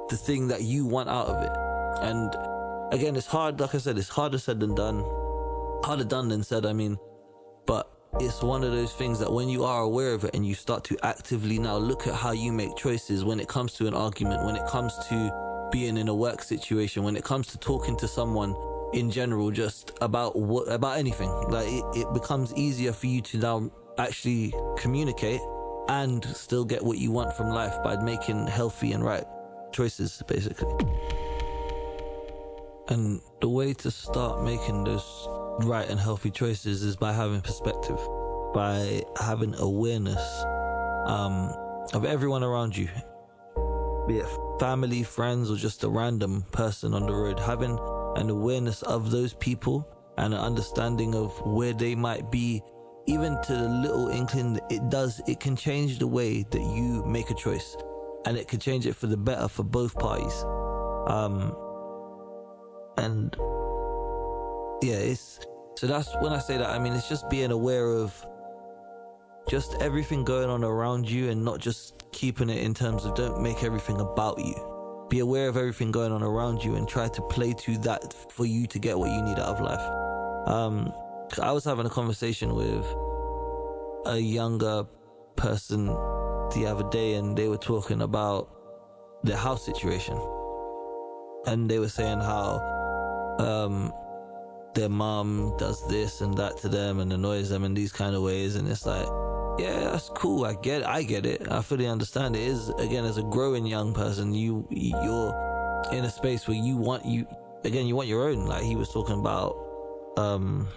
the 0.08 0.16
thing 0.16 0.46
that 0.48 0.62
you 0.62 0.86
want 0.86 1.08
out 1.08 1.26
of 1.26 1.42
it. 1.42 1.50
And 2.02 2.32
again, 2.94 3.16
it's 3.16 3.26
hard. 3.26 3.58
Like 3.58 3.74
I 3.74 3.78
said, 3.78 3.98
it's 3.98 4.08
harder 4.08 4.38
said 4.38 4.60
than 4.60 4.74
done. 4.74 5.04
Harder 5.84 6.04
done 6.04 6.28
than 6.28 6.44
said. 6.44 6.64
I 6.64 6.72
mean, 6.72 6.96
but 7.66 7.90
it's 8.20 8.42
one 8.42 8.62
of 8.62 8.72
those 8.72 8.92
things 8.92 9.18
that 9.18 9.32
when 9.32 9.48
you 9.48 9.64
are 9.64 9.82
aware 9.82 10.14
of 10.14 10.24
it 10.24 10.34
and 10.34 10.46
you 10.46 10.54
start 10.54 10.84
to 10.84 10.96
actively 11.02 11.58
now 11.58 11.76
look 11.76 12.06
at 12.06 12.14
how 12.14 12.30
you 12.32 12.52
make 12.52 12.76
choices 12.76 13.24
when 13.24 13.40
it 13.40 13.48
comes 13.48 13.72
to 13.74 13.88
an 13.88 13.94
argument, 13.94 14.44
when 14.44 14.54
it 14.54 14.66
comes 14.66 14.92
to 15.08 15.68
being 15.72 15.96
in 15.96 16.08
a 16.08 16.14
work 16.14 16.42
situation, 16.42 17.02
when 17.02 17.16
it 17.16 17.24
comes 17.24 17.48
to 17.48 17.58
talking 17.58 17.96
to 17.96 18.06
someone 18.06 18.54
in 18.92 19.10
general, 19.10 19.50
just 19.50 19.92
about 20.00 20.36
what 20.36 20.70
about 20.70 20.98
anything, 20.98 21.30
like 21.48 21.68
it, 21.68 21.84
it 21.94 22.12
becomes 22.12 22.54
easier 22.54 22.92
for 22.92 23.06
you 23.06 23.20
to 23.22 23.38
now 23.38 23.70
actually 23.98 24.54
communicate 24.76 25.40
and 25.88 26.24
still 26.24 26.64
get 26.64 26.82
what 26.82 26.98
you 26.98 27.10
want 27.10 27.32
from 27.34 27.48
life 27.48 27.74
by 27.82 27.96
making 28.02 28.46
healthy 28.46 28.92
and 28.92 29.04
right 29.04 29.24
choices, 29.72 30.22
basically. 30.26 30.72
And 32.88 33.20
the 33.40 33.48
way 33.48 33.72
to 33.74 33.90
start 33.90 34.42
making 34.42 34.84
those 34.84 35.28
right 35.60 35.88
and 35.88 35.98
healthy 35.98 36.30
choices 36.30 36.82
is 36.82 36.96
by 36.96 37.12
having 37.12 37.40
perspective, 37.40 37.98
by 38.54 39.02
having 39.20 39.54
awareness 39.54 40.44
um, 41.06 41.52
of 41.94 42.04
everyone 42.04 42.42
around 42.42 42.76
you, 42.76 42.88
be 44.06 44.18
it 44.18 44.26
family, 44.60 45.02
friends, 45.02 45.50
or 45.50 45.56
just 45.56 45.84
a 45.84 45.88
random 45.88 46.42
person 46.52 46.94
on 46.94 47.06
the 47.06 47.12
road. 47.12 47.38
Having 47.38 47.78
an 48.16 48.30
awareness 48.30 48.82
of 48.82 49.10
those 49.10 49.34
people 49.34 49.88
and 50.18 50.34
an 50.34 50.40
understanding 50.40 51.14
of 51.14 51.32
where 51.46 51.72
they 51.72 51.94
might 51.94 52.30
be, 52.30 52.62
even 53.06 53.40
to 53.42 53.52
the 53.54 53.68
little 53.68 54.08
inkling 54.08 54.54
that 54.54 54.64
it 54.70 54.88
does, 54.88 55.20
it 55.26 55.40
can 55.40 55.56
change 55.56 55.98
the 55.98 56.06
way 56.06 56.44
that 56.50 56.60
you 56.60 57.04
make 57.04 57.30
a 57.30 57.34
choice 57.34 57.76
and 58.26 58.36
it 58.36 58.48
can 58.48 58.60
change 58.60 58.86
it 58.86 58.94
for 58.94 59.06
the 59.06 59.16
better 59.16 59.48
for 59.48 59.64
both 59.64 59.94
parties. 59.98 60.44
Um, 61.06 61.56
and 62.98 63.34
yeah, 64.82 64.96
it's 64.96 65.40
so 65.76 65.86
that's 65.86 66.14
when 66.20 66.32
I 66.32 66.38
say 66.38 66.58
that. 66.58 66.68
I 66.68 66.78
mean, 66.78 66.92
it's 66.92 67.08
just 67.08 67.28
being 67.30 67.50
aware 67.50 67.86
of 67.86 68.14
just 69.48 69.74
everything 69.80 70.24
going 70.24 70.48
on 70.48 70.62
around 70.62 71.10
you 71.10 71.30
and 71.30 71.44
not 71.44 71.58
just 71.58 72.04
keeping 72.12 72.48
it 72.48 72.58
in 72.58 72.74
terms 72.74 73.04
of 73.04 73.14
don't 73.14 73.42
make 73.42 73.64
everything 73.64 74.00
about 74.00 74.38
you, 74.38 74.54
be 75.12 75.18
aware 75.18 75.46
of 75.46 75.58
everything 75.58 75.92
going 75.92 76.10
on 76.10 76.22
around 76.22 76.64
you 76.64 76.74
and 76.74 76.88
try 76.88 77.06
to 77.06 77.20
play 77.20 77.52
to 77.52 77.76
that 77.76 78.14
for 78.32 78.46
you 78.46 78.66
to 78.66 78.78
get 78.78 78.98
what 78.98 79.10
you 79.10 79.20
need 79.20 79.38
out 79.38 79.56
of 79.56 79.60
life. 79.60 80.48
Um, 80.48 80.90
I 81.42 81.52
was 81.52 81.66
having 81.66 81.84
a 81.84 81.90
conversation 81.90 82.54
with 82.54 82.86
a 84.06 84.18
younger 84.18 84.86
person 85.36 85.84
the 86.54 86.66
other 86.66 86.88
day 86.88 87.16
and 87.16 87.36
they 87.36 87.48
were 87.48 87.58
talking 87.58 88.00
about 88.00 88.48
their 89.22 89.36
house 89.36 89.66
situation. 89.66 90.18
And 91.44 91.70
they 91.70 91.78
were 91.78 91.90
saying 91.90 92.20
how 92.20 93.36
um, 93.38 93.92
their 94.74 94.88
mom 94.88 95.54
does 95.58 95.86
this 95.88 96.22
and 96.22 96.38
that 96.38 96.56
to 96.62 96.70
them 96.70 97.00
and 97.00 97.12
annoys 97.12 97.50
them 97.50 97.64
in 97.64 97.74
these 97.74 97.92
kind 97.92 98.16
of 98.16 98.22
ways. 98.22 98.56
And 98.56 98.66
it's 98.66 98.86
like, 98.86 99.08
yeah, 99.58 99.90
that's 99.90 100.08
cool. 100.10 100.44
I 100.44 100.54
get. 100.54 100.86
I 100.86 101.02
get 101.02 101.26
it. 101.26 101.50
I 101.50 101.62
fully 101.62 101.86
understand. 101.86 102.36
It 102.36 102.42
is 102.42 102.68
again 102.78 103.04
as 103.04 103.18
a 103.18 103.22
growing 103.22 103.66
young 103.66 103.94
person, 103.94 104.34
you 104.34 104.66
you're 104.70 105.34
in 105.92 106.04
a 106.04 106.10
space 106.10 106.48
where 106.48 106.56
you 106.56 106.76
want 106.76 107.04
you 107.04 107.26
again, 107.64 107.86
you 107.86 107.96
want 107.96 108.08
your 108.08 108.28
own. 108.28 108.46
Like 108.46 108.62
he 108.62 108.76
was 108.76 108.90
talking 108.92 109.18
about, 109.18 109.56
um, 110.16 110.68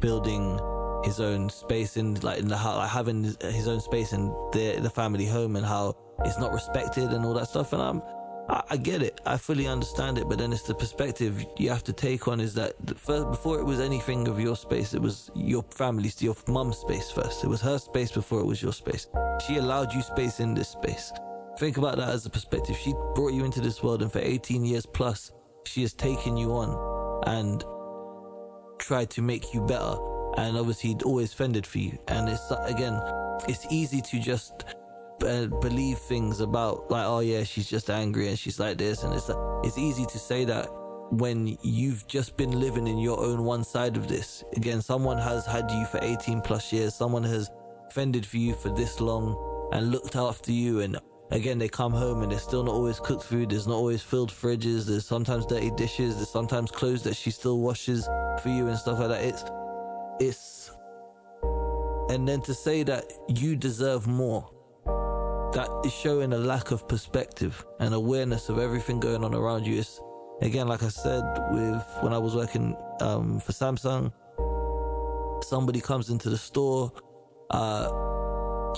building 0.00 0.58
his 1.04 1.20
own 1.20 1.50
space 1.50 1.96
in 1.96 2.14
like 2.20 2.38
in 2.38 2.48
the 2.48 2.56
house, 2.56 2.78
like 2.78 2.90
having 2.90 3.24
his 3.40 3.68
own 3.68 3.80
space 3.80 4.12
in 4.12 4.28
the 4.52 4.78
the 4.80 4.90
family 4.90 5.26
home 5.26 5.56
and 5.56 5.64
how 5.64 5.94
it's 6.24 6.38
not 6.38 6.52
respected 6.52 7.10
and 7.12 7.24
all 7.24 7.34
that 7.34 7.48
stuff. 7.48 7.72
And 7.72 7.82
I'm, 7.82 8.02
I, 8.48 8.76
get 8.76 9.02
it, 9.02 9.20
I 9.24 9.36
fully 9.38 9.66
understand 9.66 10.18
it, 10.18 10.28
but 10.28 10.38
then 10.38 10.52
it's 10.52 10.64
the 10.64 10.74
perspective 10.74 11.44
you 11.56 11.70
have 11.70 11.82
to 11.84 11.92
take 11.92 12.28
on 12.28 12.40
is 12.40 12.52
that 12.54 12.74
first, 12.98 13.30
before 13.30 13.58
it 13.58 13.64
was 13.64 13.80
anything 13.80 14.28
of 14.28 14.38
your 14.38 14.54
space, 14.54 14.92
it 14.92 15.00
was 15.00 15.30
your 15.34 15.62
family's, 15.70 16.20
your 16.22 16.36
mum's 16.46 16.76
space 16.78 17.10
first. 17.10 17.42
It 17.42 17.46
was 17.48 17.62
her 17.62 17.78
space 17.78 18.12
before 18.12 18.40
it 18.40 18.46
was 18.46 18.62
your 18.62 18.72
space. 18.72 19.08
She 19.46 19.56
allowed 19.56 19.94
you 19.94 20.02
space 20.02 20.40
in 20.40 20.52
this 20.52 20.68
space. 20.68 21.10
Think 21.58 21.78
about 21.78 21.96
that 21.96 22.10
as 22.10 22.26
a 22.26 22.30
perspective. 22.30 22.76
She 22.76 22.92
brought 23.14 23.32
you 23.32 23.44
into 23.44 23.60
this 23.60 23.82
world, 23.82 24.02
and 24.02 24.12
for 24.12 24.18
18 24.18 24.64
years 24.64 24.84
plus, 24.84 25.32
she 25.64 25.80
has 25.82 25.94
taken 25.94 26.36
you 26.36 26.52
on 26.52 27.22
and 27.26 27.64
tried 28.78 29.08
to 29.10 29.22
make 29.22 29.54
you 29.54 29.62
better 29.62 29.96
and 30.36 30.56
obviously 30.56 30.96
always 31.04 31.32
fended 31.32 31.66
for 31.66 31.78
you. 31.78 31.98
And 32.08 32.28
it's 32.28 32.50
again, 32.66 33.00
it's 33.48 33.66
easy 33.70 34.02
to 34.02 34.20
just 34.20 34.64
believe 35.18 35.98
things 35.98 36.40
about 36.40 36.90
like, 36.90 37.06
oh 37.06 37.20
yeah, 37.20 37.44
she's 37.44 37.68
just 37.68 37.90
angry 37.90 38.28
and 38.28 38.38
she's 38.38 38.58
like 38.58 38.78
this, 38.78 39.02
and 39.02 39.14
it's 39.14 39.30
it's 39.64 39.78
easy 39.78 40.06
to 40.06 40.18
say 40.18 40.44
that 40.44 40.68
when 41.10 41.56
you've 41.62 42.06
just 42.06 42.36
been 42.36 42.58
living 42.58 42.86
in 42.86 42.98
your 42.98 43.20
own 43.20 43.44
one 43.44 43.64
side 43.64 43.96
of 43.96 44.08
this. 44.08 44.42
Again, 44.56 44.82
someone 44.82 45.18
has 45.18 45.46
had 45.46 45.70
you 45.70 45.84
for 45.86 46.00
18 46.02 46.40
plus 46.40 46.72
years, 46.72 46.94
someone 46.94 47.22
has 47.24 47.50
fended 47.90 48.26
for 48.26 48.38
you 48.38 48.54
for 48.54 48.70
this 48.70 49.00
long 49.00 49.70
and 49.72 49.90
looked 49.90 50.16
after 50.16 50.52
you. 50.52 50.80
And 50.80 50.98
again 51.30 51.58
they 51.58 51.68
come 51.68 51.92
home 51.92 52.22
and 52.22 52.32
there's 52.32 52.42
still 52.42 52.64
not 52.64 52.74
always 52.74 53.00
cooked 53.00 53.22
food. 53.22 53.50
There's 53.50 53.66
not 53.66 53.74
always 53.74 54.02
filled 54.02 54.30
fridges. 54.30 54.86
There's 54.86 55.06
sometimes 55.06 55.46
dirty 55.46 55.70
dishes. 55.72 56.16
There's 56.16 56.30
sometimes 56.30 56.70
clothes 56.70 57.02
that 57.04 57.16
she 57.16 57.30
still 57.30 57.60
washes 57.60 58.06
for 58.42 58.48
you 58.48 58.68
and 58.68 58.78
stuff 58.78 58.98
like 58.98 59.08
that. 59.08 59.22
It's 59.22 59.44
it's 60.20 60.70
and 62.10 62.28
then 62.28 62.40
to 62.42 62.54
say 62.54 62.82
that 62.82 63.12
you 63.28 63.56
deserve 63.56 64.06
more 64.06 64.50
that 65.54 65.68
is 65.84 65.92
showing 65.92 66.32
a 66.32 66.38
lack 66.38 66.70
of 66.70 66.86
perspective 66.88 67.64
and 67.80 67.94
awareness 67.94 68.48
of 68.48 68.58
everything 68.58 69.00
going 69.00 69.24
on 69.24 69.34
around 69.34 69.66
you 69.66 69.78
it's 69.78 70.00
again 70.42 70.68
like 70.68 70.82
i 70.82 70.88
said 70.88 71.22
with 71.50 71.82
when 72.00 72.12
i 72.12 72.18
was 72.18 72.34
working 72.34 72.76
um, 73.00 73.40
for 73.40 73.52
samsung 73.52 74.12
somebody 75.44 75.80
comes 75.80 76.10
into 76.10 76.28
the 76.28 76.38
store 76.38 76.92
uh, 77.50 77.88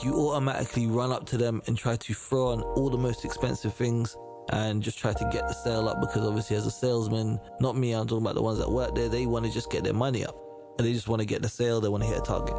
you 0.02 0.12
automatically 0.14 0.86
run 0.86 1.12
up 1.12 1.24
to 1.24 1.36
them 1.36 1.62
and 1.66 1.78
try 1.78 1.96
to 1.96 2.12
throw 2.12 2.48
on 2.48 2.60
all 2.62 2.90
the 2.90 2.98
most 2.98 3.24
expensive 3.24 3.74
things 3.74 4.16
and 4.50 4.82
just 4.82 4.98
try 4.98 5.12
to 5.12 5.28
get 5.32 5.46
the 5.48 5.54
sale 5.54 5.88
up 5.88 6.00
because 6.00 6.26
obviously 6.26 6.56
as 6.56 6.66
a 6.66 6.70
salesman 6.70 7.38
not 7.60 7.76
me 7.76 7.92
i'm 7.92 8.06
talking 8.06 8.24
about 8.24 8.34
the 8.34 8.42
ones 8.42 8.58
that 8.58 8.70
work 8.70 8.94
there 8.94 9.08
they 9.08 9.26
want 9.26 9.44
to 9.44 9.50
just 9.50 9.70
get 9.70 9.82
their 9.82 9.94
money 9.94 10.24
up 10.24 10.36
and 10.78 10.86
they 10.86 10.92
just 10.92 11.08
want 11.08 11.20
to 11.20 11.26
get 11.26 11.42
the 11.42 11.48
sale, 11.48 11.80
they 11.80 11.88
want 11.88 12.02
to 12.02 12.08
hit 12.08 12.18
a 12.18 12.22
target. 12.22 12.54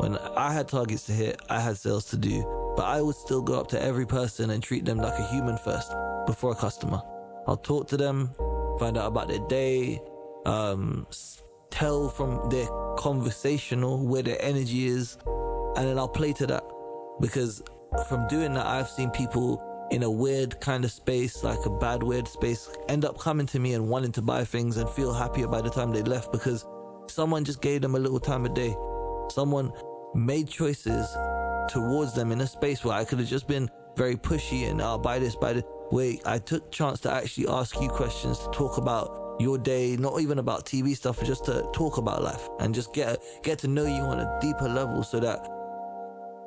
When 0.00 0.18
I 0.36 0.52
had 0.52 0.68
targets 0.68 1.06
to 1.06 1.12
hit, 1.12 1.40
I 1.48 1.60
had 1.60 1.76
sales 1.76 2.04
to 2.06 2.16
do, 2.16 2.42
but 2.76 2.84
I 2.84 3.00
would 3.00 3.16
still 3.16 3.42
go 3.42 3.58
up 3.60 3.68
to 3.68 3.82
every 3.82 4.06
person 4.06 4.50
and 4.50 4.62
treat 4.62 4.84
them 4.84 4.98
like 4.98 5.18
a 5.18 5.26
human 5.28 5.56
first 5.58 5.92
before 6.26 6.52
a 6.52 6.54
customer. 6.54 7.00
I'll 7.46 7.56
talk 7.56 7.88
to 7.88 7.96
them, 7.96 8.30
find 8.78 8.96
out 8.96 9.06
about 9.06 9.28
their 9.28 9.46
day, 9.48 10.00
um, 10.46 11.06
tell 11.70 12.08
from 12.08 12.48
their 12.50 12.66
conversational 12.96 14.06
where 14.06 14.22
their 14.22 14.40
energy 14.40 14.86
is, 14.86 15.16
and 15.76 15.86
then 15.88 15.98
I'll 15.98 16.08
play 16.08 16.32
to 16.34 16.46
that. 16.46 16.64
Because 17.20 17.62
from 18.08 18.26
doing 18.28 18.54
that, 18.54 18.66
I've 18.66 18.88
seen 18.88 19.10
people 19.10 19.62
in 19.90 20.02
a 20.02 20.10
weird 20.10 20.60
kind 20.60 20.84
of 20.84 20.90
space, 20.90 21.44
like 21.44 21.64
a 21.66 21.70
bad, 21.70 22.02
weird 22.02 22.26
space, 22.26 22.70
end 22.88 23.04
up 23.04 23.18
coming 23.18 23.46
to 23.46 23.60
me 23.60 23.74
and 23.74 23.88
wanting 23.88 24.12
to 24.12 24.22
buy 24.22 24.44
things 24.44 24.78
and 24.78 24.88
feel 24.90 25.12
happier 25.12 25.46
by 25.46 25.60
the 25.60 25.70
time 25.70 25.92
they 25.92 26.02
left 26.02 26.32
because 26.32 26.64
Someone 27.08 27.44
just 27.44 27.60
gave 27.60 27.82
them 27.82 27.94
a 27.94 27.98
little 27.98 28.20
time 28.20 28.44
of 28.44 28.54
day. 28.54 28.76
Someone 29.30 29.72
made 30.14 30.48
choices 30.48 31.06
towards 31.68 32.14
them 32.14 32.32
in 32.32 32.40
a 32.40 32.46
space 32.46 32.84
where 32.84 32.96
I 32.96 33.04
could 33.04 33.18
have 33.18 33.28
just 33.28 33.46
been 33.46 33.70
very 33.96 34.16
pushy 34.16 34.70
and 34.70 34.80
I'll 34.82 34.94
oh, 34.94 34.98
buy 34.98 35.18
this, 35.18 35.36
buy 35.36 35.54
this. 35.54 35.64
Wait, 35.90 36.22
I 36.26 36.38
took 36.38 36.70
chance 36.70 37.00
to 37.00 37.12
actually 37.12 37.48
ask 37.48 37.80
you 37.80 37.88
questions 37.88 38.38
to 38.38 38.50
talk 38.50 38.78
about 38.78 39.36
your 39.38 39.58
day, 39.58 39.96
not 39.96 40.20
even 40.20 40.38
about 40.38 40.64
TV 40.64 40.96
stuff, 40.96 41.22
just 41.24 41.44
to 41.46 41.68
talk 41.72 41.98
about 41.98 42.22
life 42.22 42.48
and 42.60 42.74
just 42.74 42.92
get 42.92 43.22
get 43.42 43.58
to 43.60 43.68
know 43.68 43.84
you 43.84 44.02
on 44.02 44.20
a 44.20 44.38
deeper 44.40 44.68
level 44.68 45.02
so 45.02 45.20
that 45.20 45.48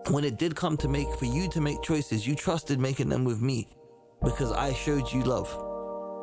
when 0.10 0.24
it 0.24 0.38
did 0.38 0.56
come 0.56 0.78
to 0.78 0.88
make 0.88 1.08
for 1.16 1.26
you 1.26 1.48
to 1.50 1.62
make 1.62 1.82
choices, 1.82 2.26
you 2.26 2.36
trusted 2.36 2.80
making 2.80 3.10
them 3.10 3.26
with 3.26 3.42
me 3.42 3.68
because 4.24 4.52
I 4.52 4.74
showed 4.74 5.12
you 5.12 5.24
love 5.24 5.50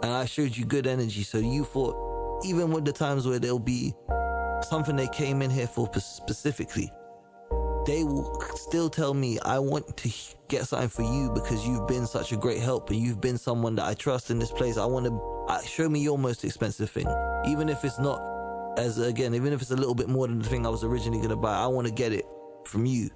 and 0.03 0.13
I 0.13 0.25
showed 0.25 0.57
you 0.57 0.65
good 0.65 0.87
energy. 0.87 1.23
So 1.23 1.39
you 1.39 1.65
thought, 1.65 2.45
even 2.45 2.71
with 2.71 2.85
the 2.85 2.93
times 2.93 3.27
where 3.27 3.39
there'll 3.39 3.59
be 3.59 3.95
something 4.63 4.97
they 4.97 5.09
came 5.09 5.43
in 5.43 5.51
here 5.51 5.67
for 5.67 5.91
specifically, 5.99 6.91
they 7.87 8.05
will 8.05 8.41
still 8.55 8.89
tell 8.89 9.15
me, 9.15 9.39
I 9.41 9.59
want 9.59 9.97
to 9.99 10.13
get 10.49 10.67
something 10.67 10.89
for 10.89 11.03
you 11.03 11.31
because 11.33 11.67
you've 11.67 11.87
been 11.87 12.07
such 12.07 12.33
a 12.33 12.37
great 12.37 12.61
help 12.61 12.91
and 12.91 12.99
you've 12.99 13.21
been 13.21 13.39
someone 13.39 13.75
that 13.77 13.87
I 13.87 13.95
trust 13.95 14.31
in 14.31 14.39
this 14.39 14.51
place. 14.51 14.77
I 14.77 14.87
want 14.87 15.07
to 15.07 15.47
uh, 15.49 15.63
show 15.63 15.89
me 15.89 16.01
your 16.01 16.19
most 16.19 16.45
expensive 16.45 16.91
thing. 16.91 17.07
Even 17.47 17.69
if 17.69 17.85
it's 17.85 17.99
not, 17.99 18.21
as 18.79 18.99
again, 18.99 19.35
even 19.35 19.53
if 19.53 19.61
it's 19.61 19.71
a 19.71 19.77
little 19.77 19.95
bit 19.95 20.09
more 20.09 20.27
than 20.27 20.39
the 20.39 20.49
thing 20.49 20.67
I 20.67 20.71
was 20.71 20.85
originally 20.85 21.19
going 21.19 21.31
to 21.31 21.37
buy, 21.37 21.57
I 21.57 21.67
want 21.67 21.87
to 21.87 21.93
get 21.93 22.13
it 22.13 22.25
from 22.65 22.87
you. 22.87 23.11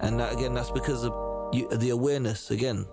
And 0.00 0.18
that, 0.20 0.32
again, 0.32 0.54
that's 0.54 0.70
because 0.70 1.04
of 1.04 1.12
you, 1.54 1.68
the 1.68 1.90
awareness, 1.90 2.50
again, 2.50 2.84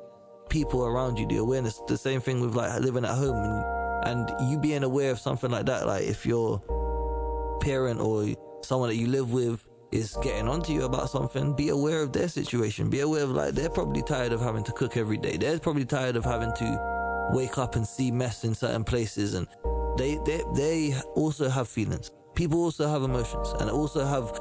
people 0.50 0.86
around 0.86 1.18
you, 1.18 1.28
the 1.28 1.38
awareness, 1.38 1.82
the 1.88 1.98
same 1.98 2.22
thing 2.22 2.40
with 2.40 2.56
like 2.56 2.80
living 2.80 3.06
at 3.06 3.16
home 3.16 3.36
and, 3.36 4.30
and 4.30 4.52
you 4.52 4.58
being 4.58 4.84
aware 4.84 5.12
of 5.12 5.20
something 5.20 5.52
like 5.52 5.66
that. 5.66 5.88
Like 5.88 6.04
if 6.04 6.26
you're, 6.26 6.62
parent 7.62 8.00
or 8.00 8.28
someone 8.64 8.90
that 8.90 8.96
you 8.96 9.08
live 9.08 9.32
with 9.32 9.64
is 9.92 10.18
getting 10.24 10.48
onto 10.48 10.72
you 10.72 10.84
about 10.84 11.10
something, 11.10 11.54
be 11.54 11.70
aware 11.70 12.02
of 12.02 12.14
their 12.14 12.28
situation. 12.28 12.90
Be 12.90 13.02
aware 13.02 13.24
of 13.24 13.32
like 13.32 13.54
they're 13.54 13.70
probably 13.70 14.02
tired 14.02 14.32
of 14.32 14.40
having 14.40 14.64
to 14.64 14.72
cook 14.72 14.98
every 14.98 15.18
day. 15.18 15.38
They're 15.38 15.60
probably 15.60 15.86
tired 15.86 16.16
of 16.16 16.24
having 16.24 16.54
to 16.54 17.30
wake 17.34 17.58
up 17.58 17.76
and 17.76 17.86
see 17.86 18.12
mess 18.12 18.44
in 18.44 18.54
certain 18.54 18.84
places 18.84 19.34
and 19.34 19.48
they 19.98 20.18
they 20.26 20.42
they 20.56 20.96
also 21.16 21.50
have 21.50 21.68
feelings. 21.68 22.12
People 22.36 22.64
also 22.64 22.88
have 22.88 23.04
emotions 23.04 23.54
and 23.60 23.70
also 23.70 24.06
have 24.06 24.32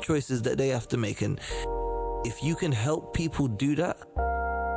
choices 0.00 0.42
that 0.42 0.58
they 0.58 0.68
have 0.68 0.88
to 0.88 0.96
make 0.96 1.22
and 1.22 1.40
if 2.24 2.42
you 2.42 2.54
can 2.54 2.72
help 2.72 3.14
people 3.14 3.46
do 3.46 3.74
that 3.74 3.96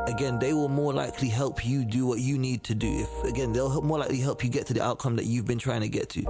again 0.07 0.37
they 0.39 0.53
will 0.53 0.69
more 0.69 0.93
likely 0.93 1.29
help 1.29 1.65
you 1.65 1.85
do 1.85 2.05
what 2.05 2.19
you 2.19 2.37
need 2.37 2.63
to 2.63 2.75
do 2.75 2.87
if 2.87 3.29
again 3.29 3.53
they'll 3.53 3.81
more 3.81 3.99
likely 3.99 4.19
help 4.19 4.43
you 4.43 4.49
get 4.49 4.65
to 4.65 4.73
the 4.73 4.83
outcome 4.83 5.15
that 5.15 5.25
you've 5.25 5.45
been 5.45 5.59
trying 5.59 5.81
to 5.81 5.87
get 5.87 6.09
to 6.09 6.21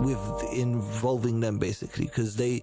with 0.00 0.52
involving 0.52 1.40
them 1.40 1.58
basically 1.58 2.06
because 2.06 2.36
they 2.36 2.62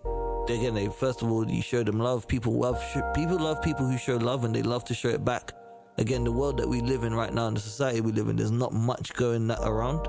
again 0.49 0.73
they 0.73 0.87
first 0.87 1.21
of 1.21 1.31
all 1.31 1.49
you 1.49 1.61
show 1.61 1.83
them 1.83 1.99
love. 1.99 2.27
People 2.27 2.53
love 2.53 2.81
people 3.13 3.37
love 3.37 3.61
people 3.61 3.85
who 3.87 3.97
show 3.97 4.17
love 4.17 4.43
and 4.43 4.53
they 4.53 4.63
love 4.63 4.83
to 4.85 4.93
show 4.93 5.09
it 5.09 5.23
back. 5.23 5.51
Again 5.97 6.23
the 6.23 6.31
world 6.31 6.57
that 6.57 6.67
we 6.67 6.81
live 6.81 7.03
in 7.03 7.13
right 7.13 7.33
now 7.33 7.47
in 7.47 7.53
the 7.53 7.59
society 7.59 8.01
we 8.01 8.11
live 8.11 8.29
in 8.29 8.35
there's 8.35 8.51
not 8.51 8.73
much 8.73 9.13
going 9.13 9.47
that 9.47 9.59
around. 9.61 10.07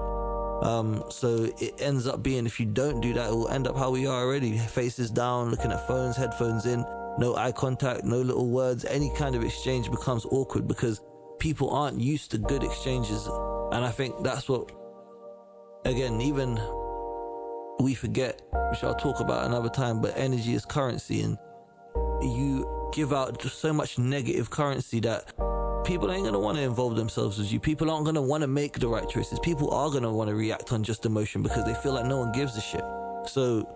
Um, 0.65 1.03
so 1.09 1.51
it 1.59 1.81
ends 1.81 2.07
up 2.07 2.23
being 2.23 2.45
if 2.45 2.61
you 2.61 2.67
don't 2.67 3.01
do 3.01 3.15
that 3.15 3.31
it 3.31 3.33
will 3.33 3.49
end 3.49 3.67
up 3.67 3.77
how 3.77 3.91
we 3.91 4.07
are 4.07 4.23
already. 4.23 4.59
Faces 4.59 5.11
down 5.11 5.51
looking 5.51 5.73
at 5.73 5.87
phones 5.87 6.17
headphones 6.17 6.67
in 6.67 6.85
no 7.19 7.37
eye 7.37 7.53
contact 7.53 8.05
no 8.05 8.21
little 8.21 8.51
words. 8.51 8.85
Any 8.85 9.13
kind 9.17 9.35
of 9.35 9.43
exchange 9.43 9.91
becomes 9.91 10.25
awkward 10.27 10.69
because 10.69 11.01
people 11.39 11.71
aren't 11.71 12.01
used 12.01 12.31
to 12.33 12.39
good 12.39 12.63
exchanges. 12.63 13.27
And 13.73 13.85
i 13.85 13.91
think 13.91 14.23
that's 14.23 14.49
what 14.49 14.71
again 15.85 16.21
even 16.21 16.59
we 17.81 17.95
forget, 17.95 18.43
which 18.71 18.85
I'll 18.85 18.95
talk 18.95 19.21
about 19.21 19.47
another 19.47 19.69
time, 19.69 20.01
but 20.01 20.17
energy 20.17 20.55
is 20.55 20.65
currency 20.65 21.23
and 21.23 21.39
you 22.23 22.91
give 22.93 23.13
out 23.13 23.41
so 23.43 23.73
much 23.73 23.99
negative 23.99 24.51
currency 24.51 25.01
that 25.01 25.33
people 25.85 26.11
ain't 26.13 26.25
gonna 26.25 26.39
want 26.39 26.59
to 26.59 26.63
involve 26.63 26.97
themselves 26.97 27.39
with 27.39 27.53
you. 27.53 27.59
People 27.59 27.91
aren't 27.91 28.05
gonna 28.05 28.23
want 28.23 28.43
to 28.43 28.47
make 28.47 28.79
the 28.79 28.89
right 28.89 29.09
choices. 29.09 29.39
People 29.41 29.71
are 29.71 29.91
gonna 29.91 30.13
want 30.13 30.29
to 30.29 30.35
react 30.35 30.73
on 30.73 30.83
just 30.83 31.07
emotion 31.07 31.43
because 31.43 31.65
they 31.65 31.75
feel 31.75 31.93
like 31.93 32.07
no 32.07 32.19
one 32.19 32.33
gives 32.33 32.57
a 32.57 32.61
shit. 32.61 32.85
So 33.27 33.69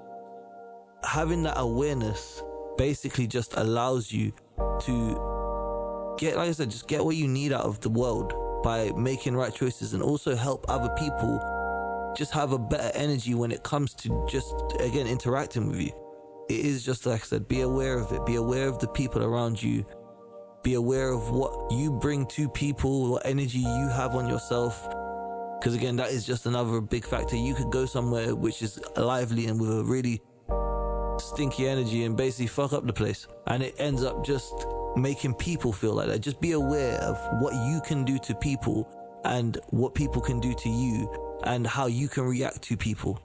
having 1.05 1.43
that 1.45 1.59
awareness 1.59 2.43
basically 2.77 3.27
just 3.27 3.55
allows 3.57 4.13
you 4.13 4.33
to 4.81 6.17
get, 6.19 6.37
like 6.37 6.49
I 6.49 6.53
said, 6.53 6.71
just 6.71 6.89
get 6.89 7.05
what 7.05 7.17
you 7.17 7.29
need 7.29 7.53
out 7.53 7.63
of 7.63 7.81
the 7.81 7.91
world 7.91 8.33
by 8.63 8.91
making 8.97 9.37
right 9.37 9.55
choices 9.55 9.93
and 9.93 10.03
also 10.03 10.35
help 10.35 10.65
other 10.69 10.89
people 10.99 11.54
just 12.17 12.33
have 12.33 12.53
a 12.53 12.59
better 12.59 12.91
energy 12.95 13.35
when 13.35 13.51
it 13.51 13.63
comes 13.63 13.95
to 13.95 14.27
just 14.29 14.55
again 14.81 15.07
interacting 15.07 15.69
with 15.69 15.81
you. 15.81 15.93
It 16.49 16.65
is 16.65 16.85
just 16.85 17.07
like 17.07 17.23
I 17.23 17.25
said, 17.25 17.49
be 17.49 17.63
aware 17.63 17.99
of 17.99 18.13
it, 18.13 18.25
be 18.27 18.37
aware 18.37 18.69
of 18.69 18.79
the 18.79 18.89
people 18.89 19.23
around 19.23 19.63
you, 19.63 19.85
be 20.63 20.75
aware 20.75 21.11
of 21.11 21.31
what 21.31 21.73
you 21.73 21.91
bring 21.91 22.27
to 22.27 22.49
people, 22.49 23.11
what 23.11 23.27
energy 23.27 23.59
you 23.59 23.89
have 23.89 24.15
on 24.15 24.29
yourself. 24.29 24.87
Because 25.59 25.75
again, 25.75 25.97
that 25.97 26.11
is 26.11 26.27
just 26.27 26.47
another 26.47 26.81
big 26.81 27.05
factor. 27.07 27.37
You 27.37 27.55
could 27.55 27.71
go 27.71 27.87
somewhere 27.87 28.35
which 28.35 28.63
is 28.63 28.79
lively 28.97 29.47
and 29.47 29.59
with 29.59 29.71
a 29.71 29.85
really 29.85 30.21
stinky 31.19 31.67
energy 31.69 32.05
and 32.05 32.17
basically 32.17 32.47
fuck 32.47 32.73
up 32.73 32.87
the 32.87 32.93
place. 32.93 33.27
And 33.47 33.63
it 33.63 33.75
ends 33.79 34.05
up 34.05 34.25
just 34.25 34.67
making 34.97 35.35
people 35.35 35.73
feel 35.73 35.95
like 35.95 36.09
that. 36.09 36.19
Just 36.21 36.41
be 36.41 36.53
aware 36.53 36.99
of 36.99 37.19
what 37.41 37.55
you 37.71 37.81
can 37.81 38.05
do 38.05 38.19
to 38.19 38.35
people 38.35 38.89
and 39.25 39.59
what 39.71 39.95
people 39.95 40.21
can 40.21 40.41
do 40.41 40.53
to 40.55 40.69
you 40.69 41.24
and 41.47 41.67
how 41.67 41.87
you 41.87 42.09
can 42.09 42.25
react 42.25 42.63
to 42.63 42.77
people 42.77 43.21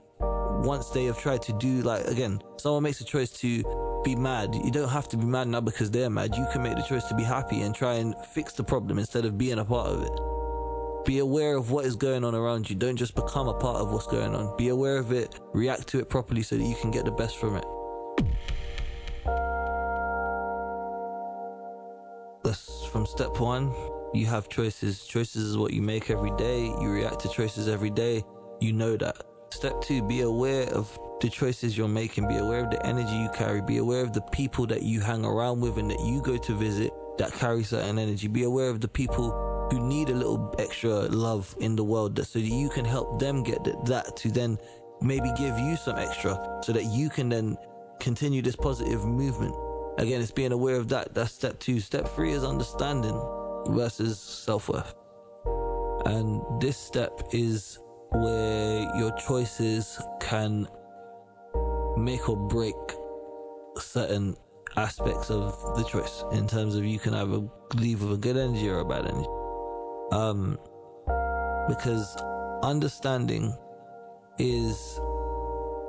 once 0.62 0.90
they 0.90 1.04
have 1.04 1.18
tried 1.18 1.40
to 1.40 1.52
do 1.54 1.80
like 1.82 2.04
again 2.06 2.38
someone 2.58 2.82
makes 2.82 3.00
a 3.00 3.04
choice 3.04 3.30
to 3.30 3.62
be 4.02 4.16
mad. 4.16 4.54
You 4.54 4.70
don't 4.70 4.88
have 4.88 5.08
to 5.08 5.16
be 5.16 5.24
mad 5.24 5.48
now 5.48 5.60
because 5.60 5.90
they're 5.90 6.10
mad. 6.10 6.34
You 6.34 6.46
can 6.52 6.62
make 6.62 6.76
the 6.76 6.82
choice 6.82 7.04
to 7.04 7.14
be 7.14 7.22
happy 7.22 7.62
and 7.62 7.74
try 7.74 7.94
and 7.94 8.14
fix 8.34 8.54
the 8.54 8.64
problem 8.64 8.98
instead 8.98 9.24
of 9.24 9.36
being 9.36 9.58
a 9.58 9.64
part 9.64 9.88
of 9.88 10.02
it. 10.02 11.04
Be 11.04 11.18
aware 11.18 11.56
of 11.56 11.70
what 11.70 11.84
is 11.84 11.96
going 11.96 12.24
on 12.24 12.34
around 12.34 12.68
you. 12.68 12.76
Don't 12.76 12.96
just 12.96 13.14
become 13.14 13.48
a 13.48 13.54
part 13.54 13.76
of 13.80 13.92
what's 13.92 14.06
going 14.06 14.34
on. 14.34 14.56
Be 14.56 14.68
aware 14.68 14.98
of 14.98 15.12
it. 15.12 15.38
React 15.52 15.86
to 15.88 15.98
it 15.98 16.08
properly 16.08 16.42
so 16.42 16.56
that 16.56 16.64
you 16.64 16.76
can 16.80 16.90
get 16.90 17.04
the 17.04 17.10
best 17.10 17.38
from 17.38 17.56
it. 17.56 17.64
That's 22.42 22.84
from 22.86 23.06
step 23.06 23.38
one 23.38 23.70
you 24.12 24.26
have 24.26 24.48
choices. 24.48 25.06
Choices 25.06 25.44
is 25.44 25.56
what 25.56 25.72
you 25.72 25.82
make 25.82 26.10
every 26.10 26.32
day. 26.32 26.64
You 26.64 26.90
react 26.90 27.20
to 27.20 27.28
choices 27.28 27.68
every 27.68 27.90
day. 27.90 28.24
You 28.60 28.72
know 28.72 28.96
that. 28.96 29.22
Step 29.52 29.80
two, 29.82 30.02
be 30.02 30.20
aware 30.20 30.68
of 30.68 30.96
the 31.20 31.28
choices 31.28 31.76
you're 31.76 31.88
making. 31.88 32.28
Be 32.28 32.36
aware 32.36 32.64
of 32.64 32.70
the 32.70 32.84
energy 32.86 33.14
you 33.16 33.28
carry. 33.34 33.60
Be 33.60 33.78
aware 33.78 34.02
of 34.02 34.12
the 34.12 34.20
people 34.32 34.66
that 34.66 34.82
you 34.82 35.00
hang 35.00 35.24
around 35.24 35.60
with 35.60 35.76
and 35.78 35.90
that 35.90 36.00
you 36.00 36.22
go 36.22 36.36
to 36.36 36.54
visit 36.54 36.92
that 37.18 37.32
carry 37.32 37.62
certain 37.62 37.98
energy. 37.98 38.28
Be 38.28 38.44
aware 38.44 38.68
of 38.68 38.80
the 38.80 38.88
people 38.88 39.68
who 39.70 39.80
need 39.80 40.08
a 40.08 40.14
little 40.14 40.54
extra 40.58 41.02
love 41.08 41.54
in 41.60 41.76
the 41.76 41.84
world 41.84 42.18
so 42.26 42.38
that 42.38 42.44
you 42.44 42.68
can 42.70 42.84
help 42.84 43.20
them 43.20 43.42
get 43.42 43.62
that 43.86 44.16
to 44.16 44.30
then 44.30 44.58
maybe 45.00 45.30
give 45.36 45.58
you 45.58 45.76
some 45.76 45.96
extra 45.96 46.60
so 46.62 46.72
that 46.72 46.84
you 46.84 47.08
can 47.08 47.28
then 47.28 47.56
continue 48.00 48.42
this 48.42 48.56
positive 48.56 49.04
movement. 49.04 49.54
Again, 49.98 50.20
it's 50.20 50.32
being 50.32 50.52
aware 50.52 50.76
of 50.76 50.88
that. 50.88 51.14
That's 51.14 51.32
step 51.32 51.58
two. 51.58 51.80
Step 51.80 52.08
three 52.08 52.32
is 52.32 52.44
understanding 52.44 53.20
versus 53.68 54.18
self 54.18 54.68
worth. 54.68 54.94
And 56.06 56.42
this 56.60 56.76
step 56.76 57.20
is 57.32 57.78
where 58.12 58.80
your 58.96 59.12
choices 59.26 60.00
can 60.20 60.66
make 61.96 62.28
or 62.28 62.36
break 62.36 62.74
certain 63.78 64.36
aspects 64.76 65.30
of 65.30 65.76
the 65.76 65.84
choice 65.84 66.24
in 66.32 66.46
terms 66.46 66.74
of 66.74 66.84
you 66.84 66.98
can 66.98 67.14
either 67.14 67.42
leave 67.76 68.02
with 68.02 68.12
a 68.12 68.16
good 68.16 68.36
energy 68.36 68.68
or 68.68 68.78
a 68.78 68.84
bad 68.84 69.06
energy. 69.06 69.28
Um, 70.12 70.58
because 71.68 72.16
understanding 72.62 73.54
is 74.38 75.00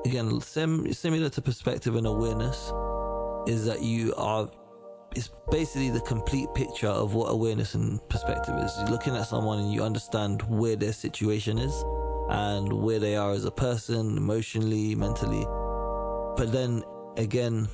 again 0.06 0.40
sim- 0.42 0.92
similar 0.94 1.30
to 1.30 1.42
perspective 1.42 1.96
and 1.96 2.06
awareness 2.06 2.72
is 3.48 3.66
that 3.66 3.82
you 3.82 4.14
are 4.16 4.50
it's 5.16 5.30
basically 5.50 5.90
the 5.90 6.02
complete 6.02 6.54
picture 6.54 6.88
of 6.88 7.14
what 7.14 7.28
awareness 7.28 7.76
and 7.76 8.00
perspective 8.10 8.56
is. 8.60 8.74
You're 8.80 8.90
looking 8.90 9.16
at 9.16 9.28
someone 9.28 9.60
and 9.60 9.74
you 9.74 9.84
understand 9.84 10.42
where 10.44 10.76
their 10.76 10.94
situation 10.94 11.58
is 11.58 11.84
and 12.30 12.72
where 12.72 13.00
they 13.00 13.16
are 13.16 13.32
as 13.32 13.46
a 13.46 13.52
person, 13.52 14.18
emotionally, 14.18 14.96
mentally. 14.96 15.46
But 16.38 16.52
then 16.52 16.84
again, 17.18 17.68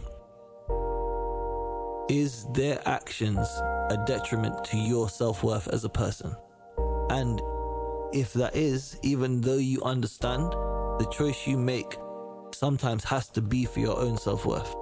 is 2.10 2.48
their 2.54 2.82
actions 2.88 3.48
a 3.90 4.04
detriment 4.08 4.64
to 4.66 4.78
your 4.78 5.10
self 5.10 5.44
worth 5.44 5.68
as 5.68 5.84
a 5.84 5.90
person? 5.90 6.36
And 7.10 7.40
if 8.14 8.34
that 8.34 8.56
is, 8.56 8.98
even 9.04 9.42
though 9.42 9.58
you 9.58 9.82
understand, 9.84 10.52
the 10.52 11.08
choice 11.12 11.46
you 11.46 11.58
make 11.58 11.98
sometimes 12.52 13.04
has 13.04 13.30
to 13.30 13.42
be 13.42 13.66
for 13.66 13.80
your 13.80 14.00
own 14.00 14.18
self 14.18 14.46
worth. 14.46 14.76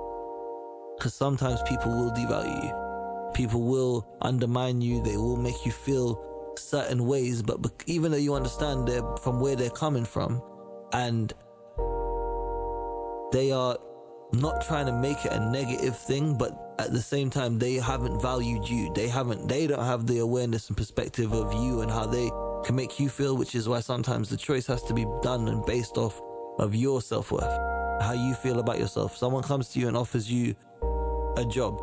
Because 0.97 1.13
sometimes 1.13 1.61
people 1.63 1.91
will 1.91 2.11
devalue 2.11 2.63
you. 2.63 3.31
People 3.33 3.63
will 3.63 4.07
undermine 4.21 4.81
you. 4.81 5.03
They 5.03 5.17
will 5.17 5.37
make 5.37 5.65
you 5.65 5.71
feel 5.71 6.53
certain 6.57 7.05
ways. 7.05 7.41
But 7.41 7.59
even 7.85 8.11
though 8.11 8.17
you 8.17 8.33
understand 8.33 8.87
they're 8.87 9.03
from 9.17 9.39
where 9.39 9.55
they're 9.55 9.69
coming 9.69 10.05
from 10.05 10.41
and 10.93 11.33
they 13.31 13.51
are 13.51 13.77
not 14.33 14.65
trying 14.65 14.85
to 14.85 14.93
make 14.93 15.23
it 15.25 15.31
a 15.31 15.51
negative 15.51 15.97
thing, 15.97 16.37
but 16.37 16.73
at 16.79 16.91
the 16.91 17.01
same 17.01 17.29
time, 17.29 17.57
they 17.59 17.75
haven't 17.75 18.21
valued 18.21 18.67
you. 18.67 18.91
They 18.93 19.07
haven't, 19.07 19.47
they 19.47 19.67
don't 19.67 19.83
have 19.83 20.07
the 20.07 20.19
awareness 20.19 20.67
and 20.69 20.77
perspective 20.77 21.33
of 21.33 21.53
you 21.53 21.81
and 21.81 21.91
how 21.91 22.05
they 22.05 22.29
can 22.65 22.75
make 22.75 22.99
you 22.99 23.09
feel, 23.09 23.37
which 23.37 23.55
is 23.55 23.69
why 23.69 23.79
sometimes 23.79 24.29
the 24.29 24.37
choice 24.37 24.65
has 24.67 24.83
to 24.83 24.93
be 24.93 25.05
done 25.21 25.47
and 25.47 25.65
based 25.65 25.97
off 25.97 26.21
of 26.59 26.73
your 26.75 27.01
self 27.01 27.31
worth, 27.31 27.43
how 28.01 28.13
you 28.13 28.33
feel 28.33 28.59
about 28.59 28.79
yourself. 28.79 29.15
Someone 29.15 29.43
comes 29.43 29.69
to 29.69 29.79
you 29.79 29.87
and 29.87 29.95
offers 29.95 30.31
you 30.31 30.55
a 31.37 31.45
job. 31.45 31.81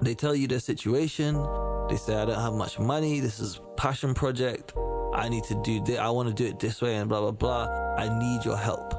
They 0.00 0.14
tell 0.14 0.34
you 0.34 0.48
their 0.48 0.60
situation. 0.60 1.34
They 1.88 1.96
say, 1.96 2.16
I 2.16 2.24
don't 2.24 2.40
have 2.40 2.54
much 2.54 2.78
money. 2.78 3.20
This 3.20 3.40
is 3.40 3.60
passion 3.76 4.14
project. 4.14 4.72
I 5.14 5.28
need 5.28 5.44
to 5.44 5.60
do 5.62 5.82
this. 5.84 5.98
I 5.98 6.08
want 6.10 6.28
to 6.28 6.34
do 6.34 6.48
it 6.48 6.58
this 6.58 6.80
way 6.80 6.96
and 6.96 7.08
blah, 7.08 7.20
blah, 7.20 7.30
blah. 7.30 7.94
I 7.98 8.08
need 8.18 8.44
your 8.44 8.56
help. 8.56 8.94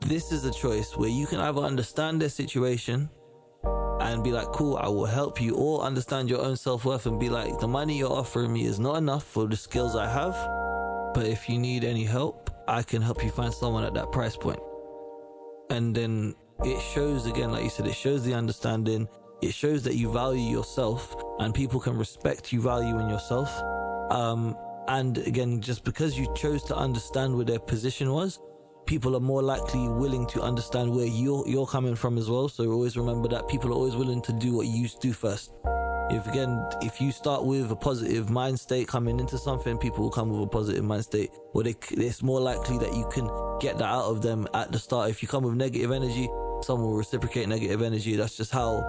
This 0.00 0.32
is 0.32 0.44
a 0.44 0.52
choice 0.52 0.96
where 0.96 1.10
you 1.10 1.26
can 1.26 1.40
either 1.40 1.60
understand 1.60 2.22
their 2.22 2.28
situation 2.28 3.10
and 4.00 4.24
be 4.24 4.32
like, 4.32 4.46
cool, 4.52 4.76
I 4.76 4.88
will 4.88 5.06
help 5.06 5.40
you, 5.40 5.54
or 5.54 5.82
understand 5.82 6.30
your 6.30 6.40
own 6.40 6.56
self 6.56 6.84
worth 6.84 7.06
and 7.06 7.18
be 7.18 7.28
like, 7.28 7.58
the 7.58 7.68
money 7.68 7.98
you're 7.98 8.10
offering 8.10 8.52
me 8.52 8.64
is 8.64 8.78
not 8.78 8.96
enough 8.96 9.24
for 9.24 9.46
the 9.46 9.56
skills 9.56 9.96
I 9.96 10.08
have. 10.08 10.34
But 11.14 11.26
if 11.26 11.48
you 11.48 11.58
need 11.58 11.84
any 11.84 12.04
help, 12.04 12.50
I 12.68 12.82
can 12.82 13.02
help 13.02 13.22
you 13.24 13.30
find 13.30 13.52
someone 13.52 13.84
at 13.84 13.94
that 13.94 14.12
price 14.12 14.36
point. 14.36 14.60
And 15.70 15.94
then 15.94 16.34
it 16.64 16.80
shows 16.80 17.26
again, 17.26 17.52
like 17.52 17.64
you 17.64 17.70
said, 17.70 17.86
it 17.86 17.94
shows 17.94 18.24
the 18.24 18.34
understanding. 18.34 19.08
It 19.42 19.54
shows 19.54 19.82
that 19.84 19.94
you 19.94 20.10
value 20.12 20.50
yourself 20.50 21.14
and 21.38 21.54
people 21.54 21.78
can 21.78 21.96
respect 21.96 22.52
you 22.52 22.60
value 22.60 22.98
in 22.98 23.08
yourself. 23.08 23.48
Um, 24.10 24.56
and 24.88 25.18
again, 25.18 25.60
just 25.60 25.84
because 25.84 26.18
you 26.18 26.32
chose 26.34 26.64
to 26.64 26.76
understand 26.76 27.36
where 27.36 27.44
their 27.44 27.60
position 27.60 28.10
was, 28.10 28.40
people 28.86 29.14
are 29.14 29.20
more 29.20 29.42
likely 29.42 29.86
willing 29.86 30.26
to 30.26 30.40
understand 30.40 30.90
where 30.90 31.06
you're 31.06 31.46
you're 31.46 31.66
coming 31.66 31.94
from 31.94 32.18
as 32.18 32.28
well. 32.28 32.48
So 32.48 32.64
always 32.70 32.96
remember 32.96 33.28
that 33.28 33.46
people 33.46 33.70
are 33.70 33.74
always 33.74 33.94
willing 33.94 34.22
to 34.22 34.32
do 34.32 34.56
what 34.56 34.66
you 34.66 34.88
do 35.00 35.12
first. 35.12 35.52
If 36.10 36.26
again, 36.26 36.66
if 36.80 37.00
you 37.00 37.12
start 37.12 37.44
with 37.44 37.70
a 37.70 37.76
positive 37.76 38.30
mind 38.30 38.58
state 38.58 38.88
coming 38.88 39.20
into 39.20 39.36
something, 39.36 39.76
people 39.76 40.04
will 40.04 40.10
come 40.10 40.30
with 40.30 40.42
a 40.42 40.46
positive 40.46 40.82
mind 40.82 41.04
state. 41.04 41.30
Or 41.52 41.62
they, 41.62 41.74
it's 41.90 42.22
more 42.22 42.40
likely 42.40 42.78
that 42.78 42.94
you 42.96 43.06
can 43.12 43.28
get 43.60 43.76
that 43.76 43.84
out 43.84 44.06
of 44.06 44.22
them 44.22 44.48
at 44.54 44.72
the 44.72 44.78
start. 44.78 45.10
If 45.10 45.22
you 45.22 45.28
come 45.28 45.44
with 45.44 45.54
negative 45.54 45.92
energy, 45.92 46.30
someone 46.62 46.90
will 46.90 46.96
reciprocate 46.96 47.48
negative 47.48 47.82
energy. 47.82 48.16
That's 48.16 48.36
just 48.36 48.52
how 48.52 48.84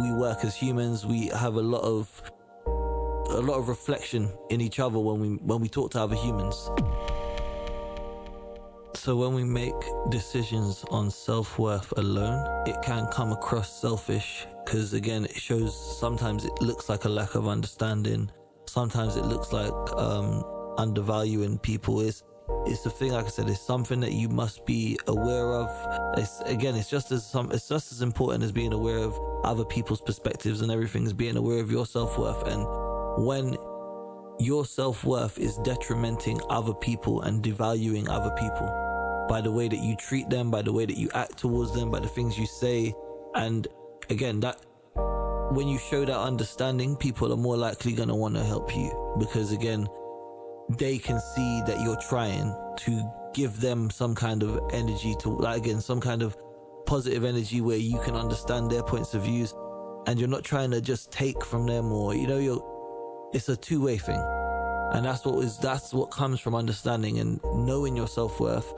we 0.00 0.12
work 0.12 0.44
as 0.44 0.56
humans. 0.56 1.06
We 1.06 1.28
have 1.28 1.54
a 1.54 1.62
lot 1.62 1.82
of 1.82 2.22
a 2.66 3.40
lot 3.40 3.58
of 3.58 3.68
reflection 3.68 4.30
in 4.50 4.60
each 4.60 4.78
other 4.78 4.98
when 4.98 5.20
we 5.20 5.28
when 5.36 5.60
we 5.60 5.68
talk 5.68 5.92
to 5.92 6.00
other 6.00 6.16
humans. 6.16 6.70
So 8.94 9.16
when 9.16 9.34
we 9.34 9.42
make 9.42 9.74
decisions 10.10 10.84
on 10.90 11.10
self-worth 11.10 11.92
alone, 11.96 12.68
it 12.68 12.76
can 12.82 13.06
come 13.06 13.32
across 13.32 13.80
selfish 13.80 14.46
because 14.64 14.92
again, 14.92 15.24
it 15.24 15.36
shows 15.36 15.74
sometimes 15.98 16.44
it 16.44 16.52
looks 16.60 16.88
like 16.88 17.04
a 17.04 17.08
lack 17.08 17.34
of 17.34 17.48
understanding. 17.48 18.30
Sometimes 18.66 19.16
it 19.16 19.24
looks 19.24 19.52
like 19.52 19.72
um, 19.96 20.44
undervaluing 20.78 21.58
people. 21.58 22.00
Is 22.00 22.22
it's 22.66 22.82
the 22.82 22.90
thing, 22.90 23.12
like 23.12 23.24
I 23.24 23.28
said, 23.28 23.48
it's 23.48 23.60
something 23.60 24.00
that 24.00 24.12
you 24.12 24.28
must 24.28 24.64
be 24.64 24.98
aware 25.06 25.54
of. 25.54 26.18
It's 26.18 26.40
again, 26.42 26.74
it's 26.74 26.88
just 26.88 27.10
as 27.10 27.28
some, 27.28 27.50
it's 27.50 27.68
just 27.68 27.92
as 27.92 28.02
important 28.02 28.44
as 28.44 28.52
being 28.52 28.72
aware 28.72 28.98
of 28.98 29.18
other 29.44 29.64
people's 29.64 30.00
perspectives 30.00 30.60
and 30.60 30.70
everything 30.70 31.04
is 31.04 31.12
being 31.12 31.36
aware 31.36 31.58
of 31.58 31.70
your 31.70 31.86
self 31.86 32.18
worth. 32.18 32.46
And 32.46 32.64
when 33.26 33.56
your 34.38 34.64
self 34.64 35.04
worth 35.04 35.38
is 35.38 35.56
detrimenting 35.58 36.40
other 36.50 36.74
people 36.74 37.22
and 37.22 37.42
devaluing 37.42 38.08
other 38.08 38.30
people 38.36 39.26
by 39.28 39.40
the 39.40 39.50
way 39.50 39.68
that 39.68 39.80
you 39.80 39.96
treat 39.96 40.28
them, 40.30 40.50
by 40.50 40.62
the 40.62 40.72
way 40.72 40.86
that 40.86 40.96
you 40.96 41.10
act 41.14 41.38
towards 41.38 41.72
them, 41.74 41.90
by 41.90 42.00
the 42.00 42.08
things 42.08 42.38
you 42.38 42.46
say, 42.46 42.94
and 43.34 43.66
again, 44.10 44.40
that 44.40 44.60
when 45.52 45.68
you 45.68 45.78
show 45.78 46.04
that 46.04 46.18
understanding, 46.18 46.96
people 46.96 47.32
are 47.32 47.36
more 47.36 47.56
likely 47.56 47.92
going 47.92 48.08
to 48.08 48.14
want 48.14 48.34
to 48.34 48.44
help 48.44 48.74
you 48.74 49.16
because 49.18 49.52
again 49.52 49.86
they 50.70 50.98
can 50.98 51.20
see 51.34 51.62
that 51.66 51.80
you're 51.80 52.00
trying 52.08 52.54
to 52.78 53.12
give 53.34 53.60
them 53.60 53.90
some 53.90 54.14
kind 54.14 54.42
of 54.42 54.60
energy 54.72 55.14
to 55.20 55.30
like 55.30 55.58
again 55.58 55.80
some 55.80 56.00
kind 56.00 56.22
of 56.22 56.36
positive 56.86 57.24
energy 57.24 57.60
where 57.60 57.76
you 57.76 57.98
can 58.00 58.14
understand 58.14 58.70
their 58.70 58.82
points 58.82 59.14
of 59.14 59.22
views 59.22 59.54
and 60.06 60.18
you're 60.18 60.28
not 60.28 60.44
trying 60.44 60.70
to 60.70 60.80
just 60.80 61.10
take 61.10 61.44
from 61.44 61.66
them 61.66 61.90
or 61.92 62.14
you 62.14 62.26
know 62.26 62.38
you're 62.38 62.62
it's 63.32 63.48
a 63.48 63.56
two 63.56 63.82
way 63.82 63.98
thing. 63.98 64.22
And 64.92 65.06
that's 65.06 65.24
what 65.24 65.42
is 65.42 65.58
that's 65.58 65.92
what 65.92 66.10
comes 66.10 66.38
from 66.38 66.54
understanding 66.54 67.18
and 67.18 67.40
knowing 67.44 67.96
your 67.96 68.08
self 68.08 68.38
worth 68.40 68.74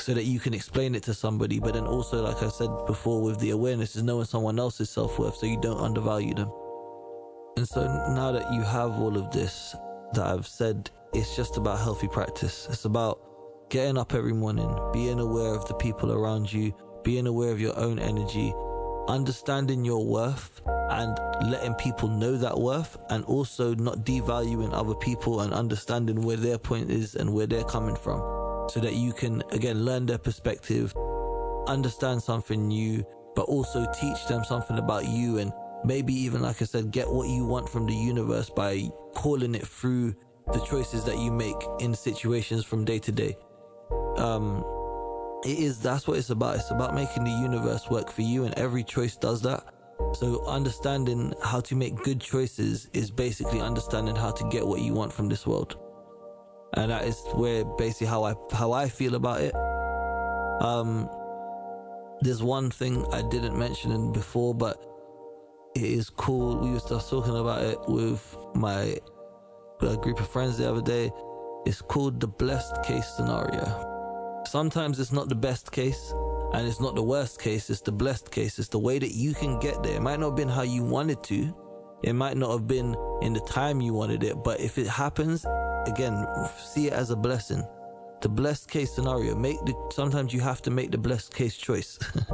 so 0.00 0.14
that 0.14 0.24
you 0.24 0.38
can 0.38 0.54
explain 0.54 0.94
it 0.94 1.02
to 1.04 1.14
somebody. 1.14 1.58
But 1.58 1.74
then 1.74 1.86
also, 1.86 2.22
like 2.22 2.42
I 2.42 2.48
said 2.48 2.70
before, 2.86 3.20
with 3.20 3.40
the 3.40 3.50
awareness 3.50 3.96
is 3.96 4.02
knowing 4.02 4.26
someone 4.26 4.58
else's 4.58 4.90
self 4.90 5.18
worth 5.18 5.36
so 5.36 5.46
you 5.46 5.60
don't 5.60 5.80
undervalue 5.80 6.34
them. 6.34 6.52
And 7.56 7.66
so 7.66 7.82
now 8.14 8.32
that 8.32 8.52
you 8.52 8.62
have 8.62 8.92
all 8.92 9.16
of 9.16 9.30
this 9.32 9.74
that 10.12 10.24
I've 10.26 10.46
said, 10.46 10.90
it's 11.16 11.34
just 11.34 11.56
about 11.56 11.78
healthy 11.78 12.08
practice. 12.08 12.66
It's 12.70 12.84
about 12.84 13.20
getting 13.70 13.96
up 13.96 14.12
every 14.12 14.34
morning, 14.34 14.76
being 14.92 15.18
aware 15.18 15.54
of 15.54 15.66
the 15.66 15.74
people 15.74 16.12
around 16.12 16.52
you, 16.52 16.74
being 17.04 17.26
aware 17.26 17.50
of 17.50 17.60
your 17.60 17.76
own 17.78 17.98
energy, 17.98 18.52
understanding 19.08 19.84
your 19.84 20.04
worth 20.04 20.60
and 20.90 21.18
letting 21.50 21.74
people 21.74 22.08
know 22.08 22.36
that 22.36 22.56
worth 22.56 22.98
and 23.10 23.24
also 23.24 23.74
not 23.76 23.98
devaluing 24.04 24.72
other 24.72 24.94
people 24.94 25.40
and 25.40 25.54
understanding 25.54 26.20
where 26.22 26.36
their 26.36 26.58
point 26.58 26.90
is 26.90 27.14
and 27.14 27.32
where 27.32 27.46
they're 27.46 27.64
coming 27.64 27.96
from 27.96 28.20
so 28.68 28.80
that 28.80 28.94
you 28.94 29.12
can 29.12 29.42
again 29.52 29.84
learn 29.84 30.06
their 30.06 30.18
perspective 30.18 30.94
understand 31.66 32.22
something 32.22 32.68
new 32.68 33.04
but 33.34 33.42
also 33.42 33.86
teach 34.00 34.26
them 34.26 34.44
something 34.44 34.78
about 34.78 35.06
you 35.06 35.38
and 35.38 35.52
maybe 35.84 36.12
even 36.12 36.42
like 36.42 36.62
i 36.62 36.64
said 36.64 36.90
get 36.90 37.08
what 37.08 37.28
you 37.28 37.44
want 37.44 37.68
from 37.68 37.86
the 37.86 37.94
universe 37.94 38.48
by 38.50 38.88
calling 39.14 39.54
it 39.54 39.66
through 39.66 40.14
the 40.52 40.60
choices 40.60 41.04
that 41.04 41.18
you 41.18 41.30
make 41.30 41.56
in 41.80 41.94
situations 41.94 42.64
from 42.64 42.84
day 42.84 42.98
to 42.98 43.12
day. 43.12 43.36
Um 44.16 44.64
it 45.44 45.58
is 45.58 45.78
that's 45.80 46.06
what 46.08 46.18
it's 46.18 46.30
about. 46.30 46.56
It's 46.56 46.70
about 46.70 46.94
making 46.94 47.24
the 47.24 47.30
universe 47.30 47.88
work 47.90 48.10
for 48.10 48.22
you 48.22 48.44
and 48.44 48.54
every 48.58 48.82
choice 48.82 49.16
does 49.16 49.42
that. 49.42 49.64
So 50.14 50.44
understanding 50.46 51.34
how 51.42 51.60
to 51.60 51.74
make 51.74 51.96
good 51.96 52.20
choices 52.20 52.88
is 52.92 53.10
basically 53.10 53.60
understanding 53.60 54.16
how 54.16 54.30
to 54.30 54.48
get 54.48 54.66
what 54.66 54.80
you 54.80 54.92
want 54.92 55.12
from 55.12 55.28
this 55.28 55.46
world. 55.46 55.78
And 56.74 56.90
that 56.90 57.04
is 57.04 57.20
where 57.34 57.64
basically 57.64 58.06
how 58.06 58.24
i 58.24 58.34
how 58.52 58.72
i 58.72 58.88
feel 58.88 59.14
about 59.14 59.40
it. 59.40 59.54
Um 60.62 61.08
there's 62.22 62.42
one 62.42 62.70
thing 62.70 63.04
i 63.12 63.20
didn't 63.20 63.58
mention 63.58 64.10
before 64.10 64.54
but 64.54 64.82
it 65.74 65.84
is 65.84 66.08
cool. 66.08 66.56
We 66.58 66.70
were 66.70 66.80
just 66.80 67.10
talking 67.10 67.36
about 67.36 67.62
it 67.62 67.78
with 67.86 68.36
my 68.54 68.96
group 69.80 70.20
of 70.20 70.28
friends 70.28 70.58
the 70.58 70.68
other 70.68 70.82
day 70.82 71.10
it's 71.64 71.82
called 71.82 72.20
the 72.20 72.28
blessed 72.28 72.82
case 72.84 73.06
scenario 73.16 73.92
Sometimes 74.46 75.00
it's 75.00 75.12
not 75.12 75.28
the 75.28 75.34
best 75.34 75.72
case 75.72 76.14
and 76.54 76.68
it's 76.68 76.80
not 76.80 76.94
the 76.94 77.02
worst 77.02 77.40
case, 77.40 77.68
it's 77.68 77.80
the 77.80 77.90
blessed 77.90 78.30
case. 78.30 78.60
It's 78.60 78.68
the 78.68 78.78
way 78.78 79.00
that 79.00 79.12
you 79.12 79.34
can 79.34 79.58
get 79.58 79.82
there. 79.82 79.96
It 79.96 80.02
might 80.02 80.20
not 80.20 80.26
have 80.26 80.36
been 80.36 80.48
how 80.48 80.62
you 80.62 80.84
wanted 80.84 81.22
to, 81.24 81.52
it 82.04 82.12
might 82.12 82.36
not 82.36 82.52
have 82.52 82.66
been 82.66 82.94
in 83.22 83.32
the 83.32 83.40
time 83.40 83.80
you 83.80 83.92
wanted 83.92 84.22
it, 84.22 84.44
but 84.44 84.60
if 84.60 84.78
it 84.78 84.86
happens, 84.86 85.44
again, 85.86 86.26
see 86.64 86.86
it 86.86 86.92
as 86.92 87.10
a 87.10 87.16
blessing. 87.16 87.64
The 88.22 88.28
blessed 88.28 88.70
case 88.70 88.94
scenario. 88.94 89.34
Make 89.34 89.58
the 89.64 89.74
sometimes 89.92 90.32
you 90.32 90.40
have 90.40 90.62
to 90.62 90.70
make 90.70 90.92
the 90.92 90.98
blessed 90.98 91.34
case 91.34 91.56
choice. 91.56 91.98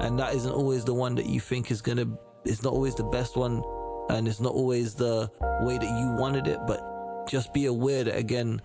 and 0.00 0.18
that 0.18 0.34
isn't 0.34 0.52
always 0.52 0.84
the 0.84 0.94
one 0.94 1.14
that 1.14 1.26
you 1.26 1.40
think 1.40 1.70
is 1.70 1.80
gonna 1.80 2.06
it's 2.44 2.62
not 2.62 2.72
always 2.72 2.94
the 2.94 3.04
best 3.04 3.36
one 3.36 3.62
and 4.10 4.26
it's 4.26 4.40
not 4.40 4.52
always 4.52 4.94
the 4.94 5.30
way 5.62 5.78
that 5.78 5.98
you 5.98 6.10
wanted 6.18 6.46
it, 6.46 6.58
but 6.66 7.26
just 7.28 7.52
be 7.52 7.66
aware 7.66 8.04
that 8.04 8.16
again 8.16 8.60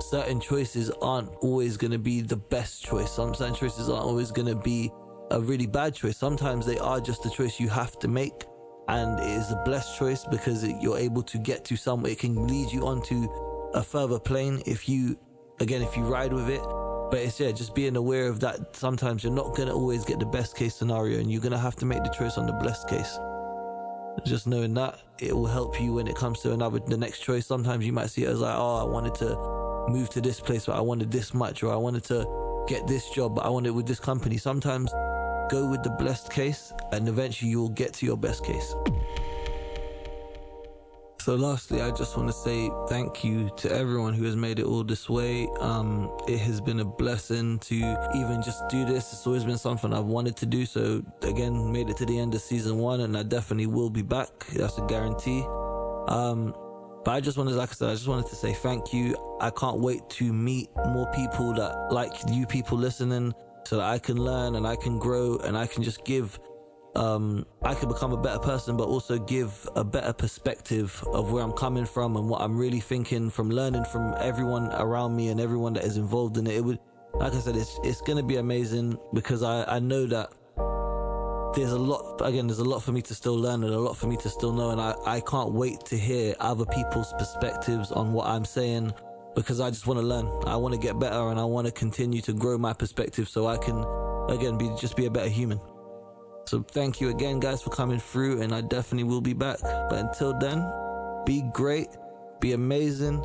certain 0.00 0.40
choices 0.40 0.90
aren't 1.02 1.30
always 1.36 1.76
going 1.76 1.90
to 1.90 1.98
be 1.98 2.20
the 2.20 2.36
best 2.36 2.84
choice. 2.84 3.10
Some 3.10 3.34
certain 3.34 3.54
choices 3.54 3.88
aren't 3.88 4.04
always 4.04 4.30
going 4.30 4.48
to 4.48 4.54
be 4.54 4.90
a 5.30 5.40
really 5.40 5.66
bad 5.66 5.94
choice. 5.94 6.16
Sometimes 6.16 6.66
they 6.66 6.78
are 6.78 7.00
just 7.00 7.24
a 7.26 7.30
choice 7.30 7.58
you 7.58 7.68
have 7.68 7.98
to 8.00 8.08
make, 8.08 8.44
and 8.88 9.18
it 9.18 9.30
is 9.30 9.50
a 9.50 9.62
blessed 9.64 9.98
choice 9.98 10.24
because 10.24 10.64
it, 10.64 10.76
you're 10.80 10.98
able 10.98 11.22
to 11.22 11.38
get 11.38 11.64
to 11.66 11.76
somewhere. 11.76 12.12
It 12.12 12.18
can 12.18 12.46
lead 12.46 12.70
you 12.72 12.86
onto 12.86 13.28
a 13.74 13.82
further 13.82 14.18
plane 14.18 14.62
if 14.66 14.88
you, 14.88 15.18
again, 15.60 15.82
if 15.82 15.96
you 15.96 16.04
ride 16.04 16.32
with 16.32 16.48
it. 16.48 16.62
But 17.10 17.20
it's 17.20 17.38
yeah, 17.38 17.52
just 17.52 17.74
being 17.74 17.96
aware 17.96 18.26
of 18.26 18.40
that. 18.40 18.74
Sometimes 18.74 19.22
you're 19.22 19.32
not 19.32 19.54
gonna 19.54 19.74
always 19.74 20.04
get 20.04 20.18
the 20.18 20.26
best 20.26 20.56
case 20.56 20.74
scenario, 20.74 21.20
and 21.20 21.30
you're 21.30 21.42
gonna 21.42 21.58
have 21.58 21.76
to 21.76 21.86
make 21.86 22.02
the 22.02 22.10
choice 22.10 22.36
on 22.36 22.46
the 22.46 22.52
blessed 22.52 22.88
case. 22.88 23.18
Just 24.24 24.46
knowing 24.46 24.74
that 24.74 24.98
it 25.18 25.34
will 25.34 25.46
help 25.46 25.80
you 25.80 25.94
when 25.94 26.06
it 26.08 26.16
comes 26.16 26.40
to 26.40 26.52
another 26.52 26.80
the 26.80 26.96
next 26.96 27.20
choice. 27.20 27.46
Sometimes 27.46 27.86
you 27.86 27.92
might 27.92 28.10
see 28.10 28.24
it 28.24 28.28
as 28.28 28.40
like, 28.40 28.56
oh, 28.56 28.76
I 28.76 28.84
wanted 28.84 29.14
to 29.16 29.36
move 29.88 30.10
to 30.10 30.20
this 30.20 30.40
place, 30.40 30.66
but 30.66 30.76
I 30.76 30.80
wanted 30.80 31.12
this 31.12 31.32
much, 31.32 31.62
or 31.62 31.72
I 31.72 31.76
wanted 31.76 32.04
to 32.04 32.64
get 32.66 32.86
this 32.86 33.08
job, 33.10 33.36
but 33.36 33.44
I 33.44 33.48
wanted 33.48 33.70
with 33.70 33.86
this 33.86 34.00
company. 34.00 34.36
Sometimes 34.36 34.90
go 35.48 35.68
with 35.70 35.82
the 35.84 35.90
blessed 35.90 36.32
case, 36.32 36.72
and 36.92 37.08
eventually 37.08 37.50
you'll 37.50 37.68
get 37.68 37.92
to 37.94 38.06
your 38.06 38.16
best 38.16 38.44
case. 38.44 38.74
So, 41.26 41.34
lastly, 41.34 41.82
I 41.82 41.90
just 41.90 42.16
want 42.16 42.28
to 42.28 42.32
say 42.32 42.70
thank 42.88 43.24
you 43.24 43.50
to 43.56 43.72
everyone 43.72 44.14
who 44.14 44.22
has 44.26 44.36
made 44.36 44.60
it 44.60 44.64
all 44.64 44.84
this 44.84 45.08
way. 45.08 45.48
Um, 45.58 46.16
it 46.28 46.38
has 46.38 46.60
been 46.60 46.78
a 46.78 46.84
blessing 46.84 47.58
to 47.58 47.74
even 48.14 48.42
just 48.44 48.62
do 48.68 48.84
this. 48.84 49.12
It's 49.12 49.26
always 49.26 49.42
been 49.42 49.58
something 49.58 49.92
I've 49.92 50.04
wanted 50.04 50.36
to 50.36 50.46
do. 50.46 50.64
So, 50.64 51.02
again, 51.22 51.72
made 51.72 51.90
it 51.90 51.96
to 51.96 52.06
the 52.06 52.16
end 52.16 52.36
of 52.36 52.42
season 52.42 52.78
one, 52.78 53.00
and 53.00 53.18
I 53.18 53.24
definitely 53.24 53.66
will 53.66 53.90
be 53.90 54.02
back. 54.02 54.28
That's 54.52 54.78
a 54.78 54.86
guarantee. 54.86 55.42
Um, 56.06 56.54
but 57.04 57.10
I 57.10 57.20
just 57.20 57.36
wanted, 57.36 57.56
like 57.56 57.70
I 57.70 57.72
said, 57.72 57.88
I 57.88 57.94
just 57.94 58.06
wanted 58.06 58.28
to 58.28 58.36
say 58.36 58.52
thank 58.52 58.94
you. 58.94 59.16
I 59.40 59.50
can't 59.50 59.80
wait 59.80 60.08
to 60.10 60.32
meet 60.32 60.68
more 60.76 61.10
people 61.12 61.52
that 61.54 61.88
like 61.90 62.12
you 62.30 62.46
people 62.46 62.78
listening 62.78 63.34
so 63.64 63.78
that 63.78 63.84
I 63.86 63.98
can 63.98 64.16
learn 64.16 64.54
and 64.54 64.64
I 64.64 64.76
can 64.76 65.00
grow 65.00 65.38
and 65.38 65.58
I 65.58 65.66
can 65.66 65.82
just 65.82 66.04
give 66.04 66.38
um, 66.96 67.46
I 67.62 67.74
can 67.74 67.88
become 67.88 68.12
a 68.12 68.16
better 68.16 68.38
person, 68.38 68.76
but 68.76 68.84
also 68.84 69.18
give 69.18 69.68
a 69.76 69.84
better 69.84 70.12
perspective 70.12 71.04
of 71.12 71.30
where 71.30 71.44
I'm 71.44 71.52
coming 71.52 71.84
from 71.84 72.16
and 72.16 72.28
what 72.28 72.40
I'm 72.40 72.56
really 72.56 72.80
thinking 72.80 73.28
from 73.28 73.50
learning 73.50 73.84
from 73.84 74.14
everyone 74.18 74.72
around 74.72 75.14
me 75.14 75.28
and 75.28 75.38
everyone 75.38 75.74
that 75.74 75.84
is 75.84 75.98
involved 75.98 76.38
in 76.38 76.46
it. 76.46 76.54
It 76.54 76.64
would, 76.64 76.78
like 77.14 77.34
I 77.34 77.38
said, 77.38 77.54
it's 77.54 77.78
it's 77.84 78.00
gonna 78.00 78.22
be 78.22 78.36
amazing 78.36 78.98
because 79.12 79.42
I 79.42 79.64
I 79.76 79.78
know 79.78 80.06
that 80.06 80.32
there's 81.54 81.72
a 81.72 81.78
lot 81.78 82.20
again 82.20 82.46
there's 82.46 82.58
a 82.58 82.64
lot 82.64 82.80
for 82.80 82.92
me 82.92 83.00
to 83.02 83.14
still 83.14 83.36
learn 83.36 83.62
and 83.64 83.72
a 83.72 83.78
lot 83.78 83.96
for 83.96 84.06
me 84.06 84.16
to 84.18 84.28
still 84.28 84.52
know 84.52 84.70
and 84.70 84.80
I, 84.80 84.94
I 85.06 85.20
can't 85.20 85.52
wait 85.52 85.80
to 85.86 85.96
hear 85.96 86.34
other 86.38 86.66
people's 86.66 87.14
perspectives 87.18 87.90
on 87.92 88.12
what 88.12 88.26
I'm 88.26 88.44
saying 88.44 88.92
because 89.34 89.58
I 89.58 89.70
just 89.70 89.86
want 89.86 89.98
to 89.98 90.04
learn 90.04 90.26
I 90.46 90.56
want 90.56 90.74
to 90.74 90.80
get 90.80 90.98
better 90.98 91.30
and 91.30 91.40
I 91.40 91.44
want 91.44 91.66
to 91.66 91.72
continue 91.72 92.20
to 92.22 92.34
grow 92.34 92.58
my 92.58 92.74
perspective 92.74 93.26
so 93.26 93.46
I 93.46 93.56
can 93.56 93.86
again 94.28 94.58
be 94.58 94.70
just 94.78 94.96
be 94.96 95.06
a 95.06 95.10
better 95.10 95.30
human 95.30 95.58
so 96.46 96.62
thank 96.62 97.00
you 97.00 97.08
again 97.10 97.40
guys 97.40 97.62
for 97.62 97.70
coming 97.70 97.98
through 97.98 98.42
and 98.42 98.54
I 98.54 98.60
definitely 98.60 99.04
will 99.04 99.20
be 99.20 99.34
back 99.34 99.58
but 99.62 99.94
until 99.94 100.38
then 100.38 100.70
be 101.24 101.42
great 101.52 101.88
be 102.40 102.52
amazing 102.52 103.20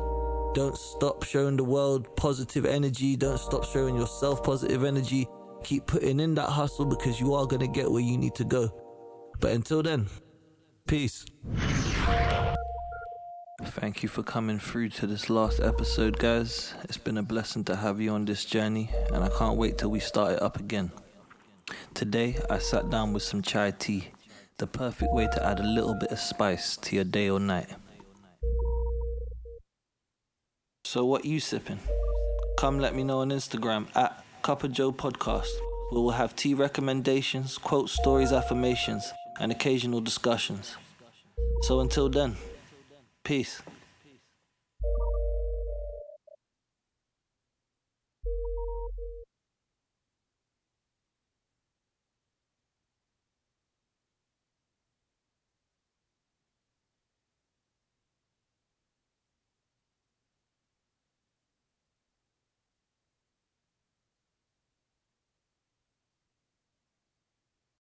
don't 0.54 0.76
stop 0.76 1.22
showing 1.22 1.56
the 1.56 1.64
world 1.64 2.14
positive 2.16 2.66
energy 2.66 3.16
don't 3.16 3.38
stop 3.38 3.64
showing 3.64 3.96
yourself 3.96 4.42
positive 4.42 4.84
energy 4.84 5.26
Keep 5.64 5.86
putting 5.86 6.18
in 6.18 6.34
that 6.34 6.48
hustle 6.48 6.84
because 6.84 7.20
you 7.20 7.34
are 7.34 7.46
going 7.46 7.60
to 7.60 7.68
get 7.68 7.90
where 7.90 8.02
you 8.02 8.18
need 8.18 8.34
to 8.34 8.44
go. 8.44 8.70
But 9.40 9.52
until 9.52 9.82
then, 9.82 10.08
peace. 10.86 11.24
Thank 13.64 14.02
you 14.02 14.08
for 14.08 14.22
coming 14.24 14.58
through 14.58 14.88
to 14.90 15.06
this 15.06 15.30
last 15.30 15.60
episode, 15.60 16.18
guys. 16.18 16.74
It's 16.84 16.96
been 16.96 17.18
a 17.18 17.22
blessing 17.22 17.64
to 17.64 17.76
have 17.76 18.00
you 18.00 18.10
on 18.10 18.24
this 18.24 18.44
journey, 18.44 18.90
and 19.12 19.22
I 19.22 19.28
can't 19.28 19.56
wait 19.56 19.78
till 19.78 19.90
we 19.90 20.00
start 20.00 20.32
it 20.32 20.42
up 20.42 20.58
again. 20.58 20.90
Today, 21.94 22.38
I 22.50 22.58
sat 22.58 22.90
down 22.90 23.12
with 23.12 23.22
some 23.22 23.42
chai 23.42 23.70
tea, 23.70 24.08
the 24.58 24.66
perfect 24.66 25.12
way 25.12 25.28
to 25.32 25.44
add 25.44 25.60
a 25.60 25.62
little 25.64 25.94
bit 25.94 26.10
of 26.10 26.18
spice 26.18 26.76
to 26.78 26.94
your 26.96 27.04
day 27.04 27.28
or 27.28 27.40
night. 27.40 27.68
So, 30.84 31.04
what 31.04 31.24
you 31.24 31.40
sipping? 31.40 31.80
Come 32.58 32.78
let 32.78 32.94
me 32.94 33.02
know 33.02 33.20
on 33.20 33.30
Instagram 33.30 33.86
at 33.96 34.24
of 34.46 34.72
Joe 34.72 34.92
podcast, 34.92 35.50
we 35.92 35.98
will 35.98 36.10
have 36.10 36.34
tea 36.34 36.54
recommendations, 36.54 37.58
quote 37.58 37.90
stories, 37.90 38.32
affirmations, 38.32 39.12
and 39.38 39.52
occasional 39.52 40.00
discussions. 40.00 40.76
So 41.62 41.80
until 41.80 42.08
then, 42.08 42.36
peace. 43.24 43.62